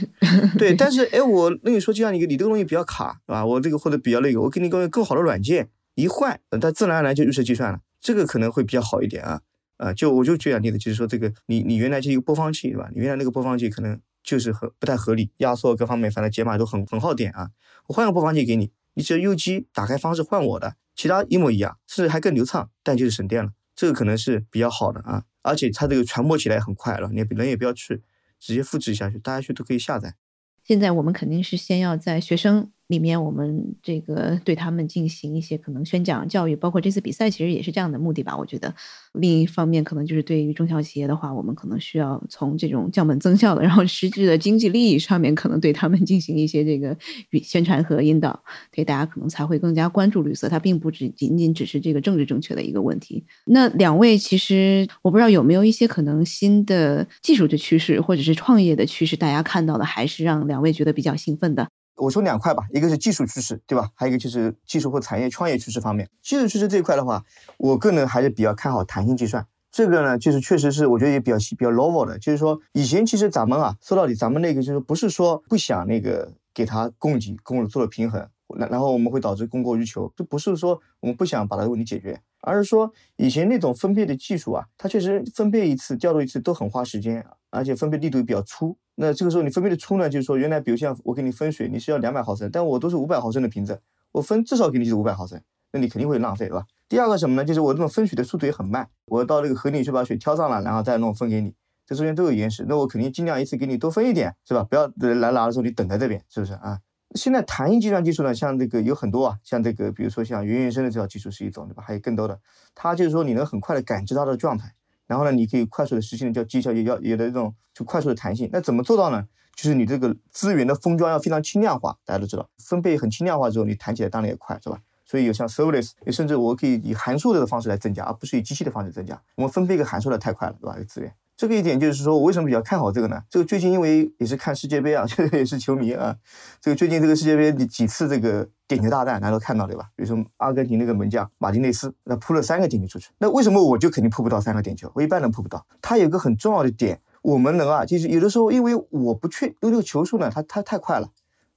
[0.58, 3.46] 对， 但是哎，我跟你说，就像你你这个东西比较卡，是吧？
[3.46, 9.42] 我这个或者比较那个，我给你个更好的软件，一换，它自然而然就预设计算了，这个可能会比较好一点啊。
[9.78, 12.90] 啊，就我就举两例子，就是说这个你你原来这个播放器对吧？
[12.94, 17.50] 你原来那个播放器可能就是很不太合理，压缩各方面反正解码都很很耗电啊。
[17.88, 25.24] 我换个播放器给你，你只要 U 机打开方式换我的，其他一模一样，甚至还更流畅，但就是省电了，这个可能是比较好的啊。
[25.42, 28.02] 而且它这个传播起来很快了，你人也不要去，
[28.40, 30.16] 直接复制下去，大家去都可以下载。
[30.64, 32.72] 现在我们肯定是先要在学生。
[32.94, 38.38] 里面我们这个对他们进行一些可能宣讲教育，包括这次比赛其实也是这样的目的吧。
[38.38, 38.72] 我觉得
[39.14, 46.96] 另一方面可能就是对于中小企业的话，我们可能需要从这种降本增效的，然后实质的经济利益上面，可能对他们进行一些这个
[47.42, 48.40] 宣传和引导，
[48.72, 50.48] 对大家可能才会更加关注绿色。
[50.48, 53.26] 它并不只仅仅只是这个政治正确的一个问题。
[53.46, 61.68] 那两位其实我不知道有没有一些可能新的技术的趋势或者是创业的趋势，大家看到的还是让两位觉得比较兴奋的。
[62.04, 63.90] 我说两块吧，一个是技术趋势，对吧？
[63.96, 66.10] 还有一个就是技术或产业创业趋势方面。
[66.22, 67.24] 技术趋势这一块的话，
[67.58, 69.46] 我个人还是比较看好弹性计算。
[69.72, 72.20] 这个呢，就是确实是我觉得也比较比较 novel 的。
[72.20, 78.28] 就是说，以前其实咱们啊，说到底，咱们那个就是不是说不想那个给它供给供做了平衡，
[78.58, 88.78] 然然后我们会导致供过于求，这不是说我们不想把它问题解决，而是说以前那种分配的技术啊，它确实分配一次、调度一次都很花时间，而且分配力度也比较粗。
[88.96, 93.82] 那这个时候你分配的粗呢，就是说原来比如像我给你分水，你是要两百毫升，但我都是五百毫升的瓶子，
[94.12, 95.42] 我分至少给你就是五百毫升，
[95.72, 96.66] 那你肯定会浪费，对吧？
[96.88, 97.44] 第二个什么呢？
[97.44, 101.56] 就是我这种分水的速度也很慢，我到那个河里去把水挑上来，然后再弄分给你，
[101.88, 104.64] 这中间都有延时，那我肯定尽量一次给你多分一点，是吧？
[104.64, 106.80] 不要来拿的时候你等在这边，是不是啊？
[107.16, 111.84] 现在弹性计算技术呢，像这个有很多啊，像这个比如说像云原生的这套技术是一种，对吧？
[111.86, 112.40] 还有更多的，
[112.74, 114.74] 它就是说你能很快的感知它的状态，
[115.08, 118.50] 然后呢，你可以快速的实现叫绩效，也要有的这种就快速的弹性。
[118.52, 119.28] 那怎么做到呢？
[119.56, 124.80] 就是你这个资源的封装要非常轻量化，大家都知道，分配很轻量化之后，你弹起来当然也快，是吧？
[125.06, 129.22] 所以有像 serverless，甚至我可以以函数的方式来增加，而不是以机器的方式增加。
[129.36, 130.76] 我们分配一个函数的太快了，对吧？
[130.76, 131.14] 这资源，
[131.44, 133.22] 这个一点就是说我为什么比较看好这个呢？
[133.30, 136.16] 这个最近因为也是看世界杯啊， 这个也是球迷啊，
[136.62, 139.90] 这个最近这个世界杯几次这个点球大战，大家都看到对吧？
[139.94, 144.90] 比如说阿根廷那个门将马丁内斯，那扑了三个点球出去，那为什么我就肯定扑不到三个点球？
[144.96, 145.66] 我一般人扑不到。
[145.82, 147.02] 他有个很重要的点。
[147.24, 151.10] 我们能啊，就是有的时候，因为我不确，因为这个球速呢，它它太快了。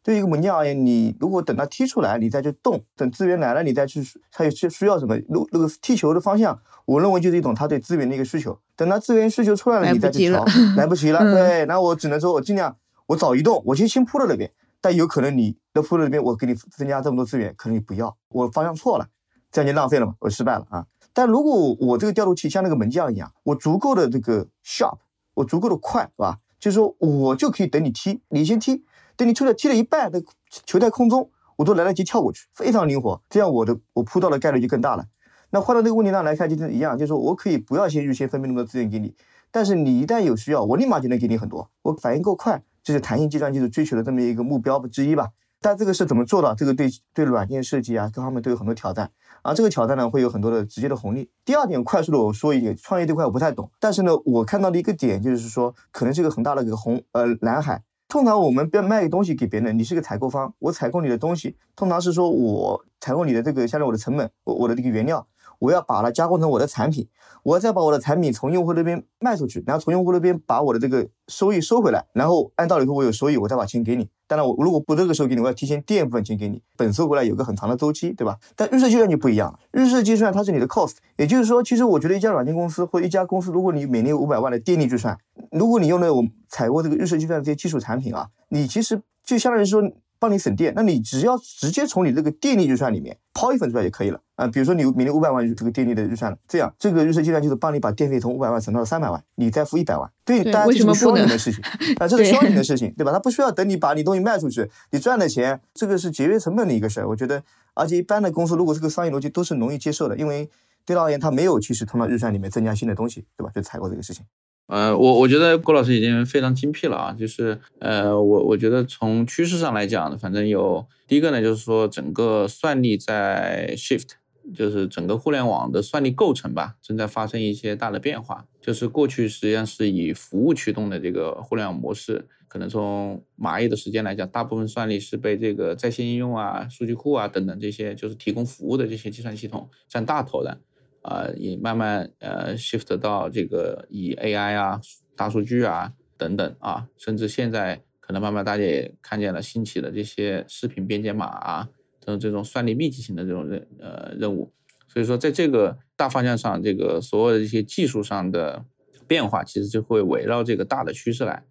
[0.06, 4.00] 对于一个门将而言，你如果等他踢出来，你再去动，等资源来了，你再去，
[4.30, 5.16] 他有需需要什么？
[5.28, 8.56] 那那个踢球的方向，我认为就是一种他对资源的一个需求。
[8.76, 10.44] 等他资源需求出来了，你再去调，
[10.76, 11.18] 来不及了。
[11.34, 12.76] 对，那我只能说我尽量
[13.06, 14.48] 我早移动，我先先扑到那边。
[14.80, 19.08] 但有可能你的扑到那边，我给你增加这么多资源，可能你不要，我方向错了，
[19.50, 20.86] 这样就浪费了嘛，我失败了啊。
[21.12, 24.98] 但如果我这个调度器像那个门将一样，我足够的这个 sharp。
[25.34, 26.38] 我足够的快，是吧？
[26.58, 28.82] 就是说我就可以等你踢，你先踢，
[29.16, 30.20] 等你出来踢了一半，那
[30.64, 33.20] 球在空中，我都来得及跳过去，非常灵活。
[33.30, 35.06] 这样我的我扑到的概率就更大了。
[35.50, 39.14] 那换到这个问题上来看，就是一样，就是说我可以不要先预先分配那么多资源给你，
[39.50, 41.70] 但是你一旦有需要，我立马就能给你很多。
[41.82, 45.28] 我反应够快，这是弹性计算技术追求的这么一个目标之一吧。
[45.60, 46.54] 但这个是怎么做到？
[46.54, 49.10] 这个对对软件设计啊各方面都有很多挑战。
[49.42, 51.30] 啊，这个挑战呢会有很多的直接的红利。
[51.44, 57.82] 第二点，快速的我说一点，创业这块我不太懂，但是呢，我看到的一个点就是说，可能是一个很大的一个红呃蓝海。
[58.08, 65.26] 通常我们要卖东西给别人，你是个采购方，我采购你的东西，通常是说我采购你的这个相当于我的成本，我我的这个原料。
[65.58, 67.08] 我要把它加工成我的产品，
[67.42, 74.10] 我再把我的产品从用户那边卖出去，然后从用户那边把我的这个收益收回来，然后按道理说我有收益，我再把钱给你。
[74.26, 78.36] 当然，我如果不这个时候给你，我要提前垫一部分钱给你，本收回来有个很长的周期，对吧？
[78.54, 85.16] 但预设计算就不一样了，预设计算它是你的 cost，也就是说，其实我觉得一家软件公司或一家公司，如果你每年有五百万的电力计算，
[85.50, 89.82] 如果你用的我采购这个预设计算这些技术产品啊，你其实就相当于说。
[90.18, 94.46] 帮你省电，那你只要直接从你这个电力预算里面抛一份出来就可以了啊。
[94.46, 100.08] 比如说你每年五百万这个电力的预算了，这样这个预算计算就是帮你把电费从五百万省到了三百万，你再付一百万。
[100.24, 101.62] 对，大家这是双赢的事情
[101.98, 103.10] 啊，这是双赢的事情，对吧？
[103.12, 107.08] 他不需要等你把你东西卖出去，你赚的钱，这个是节约成本的一个事儿。
[107.08, 107.42] 我觉得，
[107.74, 110.48] 而且一般的公司如果这个商业逻辑都是容易接受的，因为
[110.84, 113.50] 对他而言他没有其实通到预算里面增加新的东西，对吧？
[113.54, 114.24] 就采购这个事情。
[114.68, 124.08] 呃，我我觉得郭老师已经非常精辟了啊，就是呃，我我觉得从趋势上来讲呢，反正有第一个呢，就是说整个算力在 shift，
[124.54, 128.46] 就是整个互联网的算力构成吧，正在发生一些大的变化。
[128.60, 140.58] 就是过去实际上是以服务驱动的这个互联网模式，可能从蚂蚁的时间来讲，大部分算力是被这个在线应用啊、数据库啊等等这些就是提供服务的这些计算系统占大头的。
[141.02, 144.80] 啊，也慢慢呃 shift 到这个以 AI 啊、
[145.14, 151.68] 大数据啊等等啊，甚至现在可能慢慢大家也看见了兴起的这些视频编解码啊
[152.06, 154.52] 等这种算力密集型的这种任呃任务。
[154.86, 158.64] 所以说，在这个大方向上，这个所有的一些技术上的
[159.06, 161.44] 变化，其实就会围绕这个大的趋势来。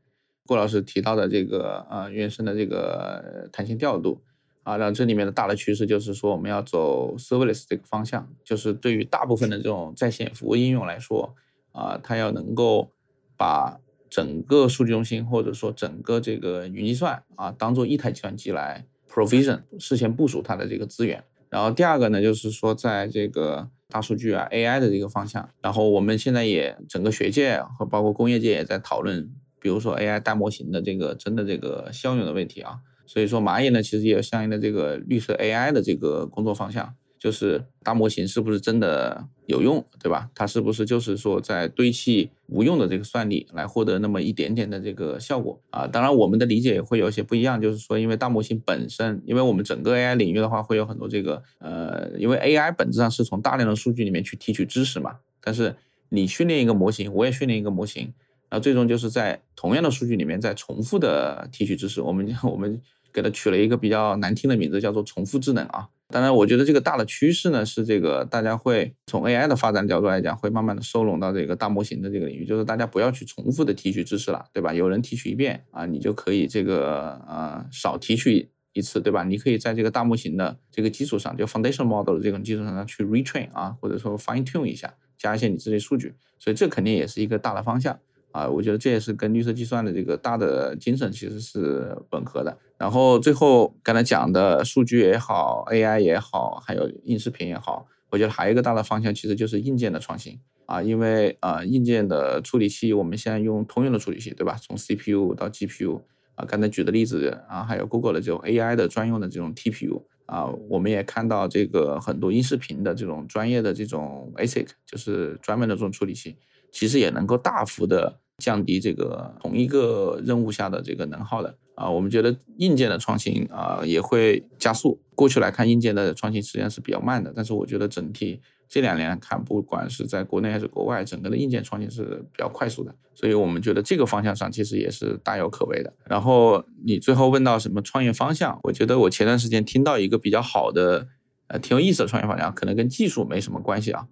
[0.48, 4.22] 郭老师提到的这个呃原生的这个弹性调度
[4.64, 11.36] 啊，然后这里面的大的趋势就是说我们要走 serverless 这个方向，就是对于大部分的这种在线服务应用来说
[11.72, 12.92] 啊，它要能够
[13.38, 13.80] 把
[14.10, 21.24] 整个数据中心或者说整个这个云计算啊当做一台计算机来 provision 事先部署它的这个资源。
[21.50, 29.32] 然后第二个呢，就是说在这个大数据啊 AI 的这个方向，然后我们现在也整个学界和包括工业界也在讨论。
[29.58, 40.30] 比如说 AI 大模型的这个真的这个效用的问题啊，所以说蚂蚁呢其实也有相应的这个绿色 AI 的这个工作方向，就是大模型是不是真的有用，对吧？
[40.36, 45.88] 它是不是就是说在堆砌无用的这个算力来获得那么一点点的这个效果啊？
[45.88, 55.76] 当然我们的理解也会有一些不一样，就是说因为大模型本身，因为我们整个 AI 领域的话会有很多这个呃，因为 AI 本质上是从大量的数据里面去提取知识嘛，但是
[56.10, 58.14] 你训练一个模型，我也训练一个模型。
[58.52, 62.80] 那最终就是在同样的数据里面再重复的提取知识，我们 我们
[63.12, 65.90] 给它取了一个比较难听的名字，叫做重复智能啊。
[66.10, 74.72] 当然，我觉得这个大的趋势呢是这个大家会从 AI 的发展角度来讲，会慢慢的收拢到这个大模型的这个领域，就是大家不要去重复的提取知识了，对吧？
[74.74, 79.24] 有人提取一遍啊，你就可以这个呃少提取一次，对吧？
[79.24, 88.00] 你可以在这个大模型的这个基础上，就 foundation model 的这种基础上去 retrain 啊，或者说 fine tune 一下，加一些你这些数据，所以这肯定也是一个大的方向。
[88.36, 92.58] 啊，我觉得这也是跟绿色计算的这个大的精神其实是吻合的。
[92.78, 100.82] 然后最后刚才讲的数据也好，AI 也好，还有硬视频也好，我觉得还有一个大的方向其实就是硬件的创新啊。
[100.82, 104.58] 因为啊，硬件的处理器我们现在用通用的处理器，对吧？
[104.62, 106.02] 从 CPU 到 GPU
[106.36, 116.36] 啊，刚才举的例子啊，还有 Google 的这种 AI 的专用的这种 TPU 啊，我们也看到这个很多音视频的这种专业的这种 ASIC，就是专门的这种处理器，
[116.70, 118.20] 其实也能够大幅的。
[118.38, 125.00] 降低这个同一个任务下的这个能耗的啊，我们觉得硬件的创新啊也会加速。
[125.14, 132.94] 过去来看，硬件的创新实际上是比较慢的，但是我觉得整体这两年看，不管是在国内还是国外，整个的硬件创新是比较快速的。
[133.14, 135.94] 所以我们觉得这个方向上其实也是大有可为的。
[136.04, 141.08] 然后你最后问到什么创业方向，我觉得我前段时间听到一个比较好的，
[141.48, 144.06] 呃，挺有意思的创业方向，可能跟技术没什么关系啊。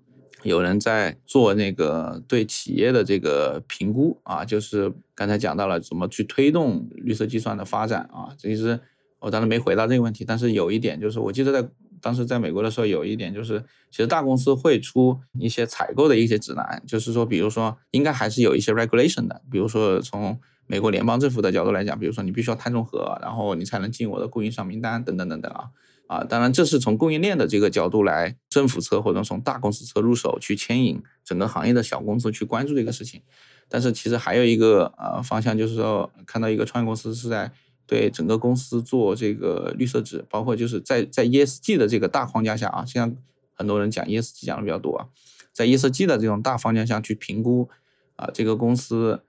[0.43, 8.29] 有人在做那个对企业的这个评估啊，就是刚才讲到了怎么去推动绿色计算的发展啊。
[8.37, 8.79] 其实
[9.19, 11.67] 我当时没回答这个问题，但是有一点就是，我记得在
[12.01, 20.37] 当时在美国的时候，有一点就是，其实大公司会出一些采购的一些指南，就是说，比如说应该还是有一些 regulation 的，比如说从
[20.67, 25.69] 美国联邦政府的角度来讲，比如说你必须要碳中和，然后你才能进我的供应商名单等等等等啊。
[26.07, 33.21] 啊，当然，这是从供应链的这个角度来，政府侧或者从大公司侧入手去牵引整个行业的小公司去关注这个事情。
[33.69, 37.51] 但是其实还有一个呃方向，就是说看到一个创业公司是在
[37.87, 43.15] 对整个公司做这个绿色纸，包括就是在在 ESG 的这个大框架下啊，现在
[43.53, 45.07] 很多人讲 ESG 讲的比较多啊，
[45.51, 47.69] 在 ESG 的这种大方向下去评估
[48.15, 49.23] 啊这个公司。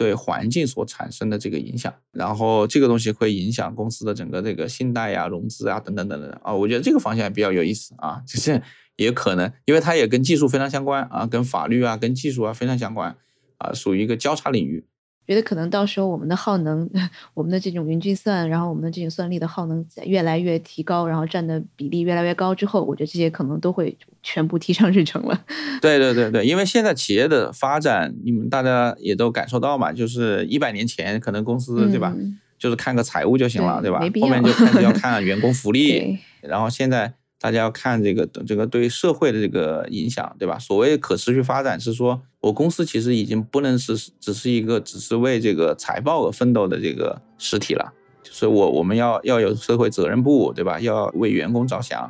[0.00, 8.62] 对环境所产生的这个影响，然后这个东西会影响公司的整个这个信贷呀、融资啊等等等等啊，我觉得这个方向比较有意思啊，就是
[8.96, 13.14] 也可能，因为它也跟技术非常相关啊，跟法律啊、跟技术啊非常相关
[13.58, 14.86] 啊，属于一个交叉领域。
[15.26, 16.88] 觉得可能到时候我们的耗能，
[17.34, 25.44] 我们的这种云计算，然后我们的这种算力的耗能越来越提高，然后占的比例越来越高之后，我觉得这些可能都会全部提上日程了。
[25.80, 32.12] 对对对对，因为现在企业的发展，你们大家也都感受到嘛，就是一百年前可能公司对吧，
[32.58, 34.00] 就是看个财务就行了，对吧？
[34.20, 37.14] 后面就开始要 看员工福利，然后现在。
[37.40, 40.58] 大家要看这个这个对社会的这个影响，对吧？
[40.58, 50.78] 所谓可持续发展是说，我公司其实已经不能是只是一个只是为这个财报而奋斗的这个实体了，就是我我们要要有社会责任部，对吧？
[50.80, 52.02] 要为员工着想，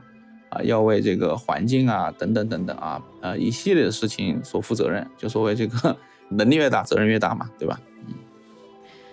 [0.49, 5.97] 啊，要为这个环境啊等等等等啊，呃一系列的事情所负责任，就所谓这个
[6.31, 7.81] 能力越大，责任越大嘛，对吧？
[8.09, 8.15] 嗯。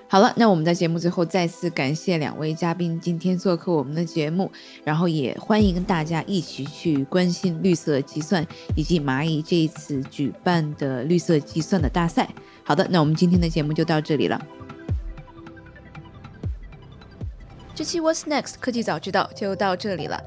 [0.09, 4.49] 好了，那我们在节目最后再次感谢两位嘉宾今天做客我们的节目，
[4.85, 12.29] 然后也欢迎大家一起去关心绿色计算以及蚂蚁这一次举办的绿色计算的大赛。
[12.63, 14.41] 好的，那我们今天的节目就到这里了。
[17.75, 20.23] 这期 What's Next 科技早知道就到这里了。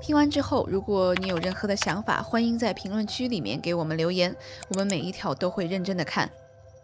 [0.00, 4.32] 听完之后，如果你有任何的想法，欢迎在评论区里面给我们留言，
[4.68, 6.30] 我们每一条都会认真的看。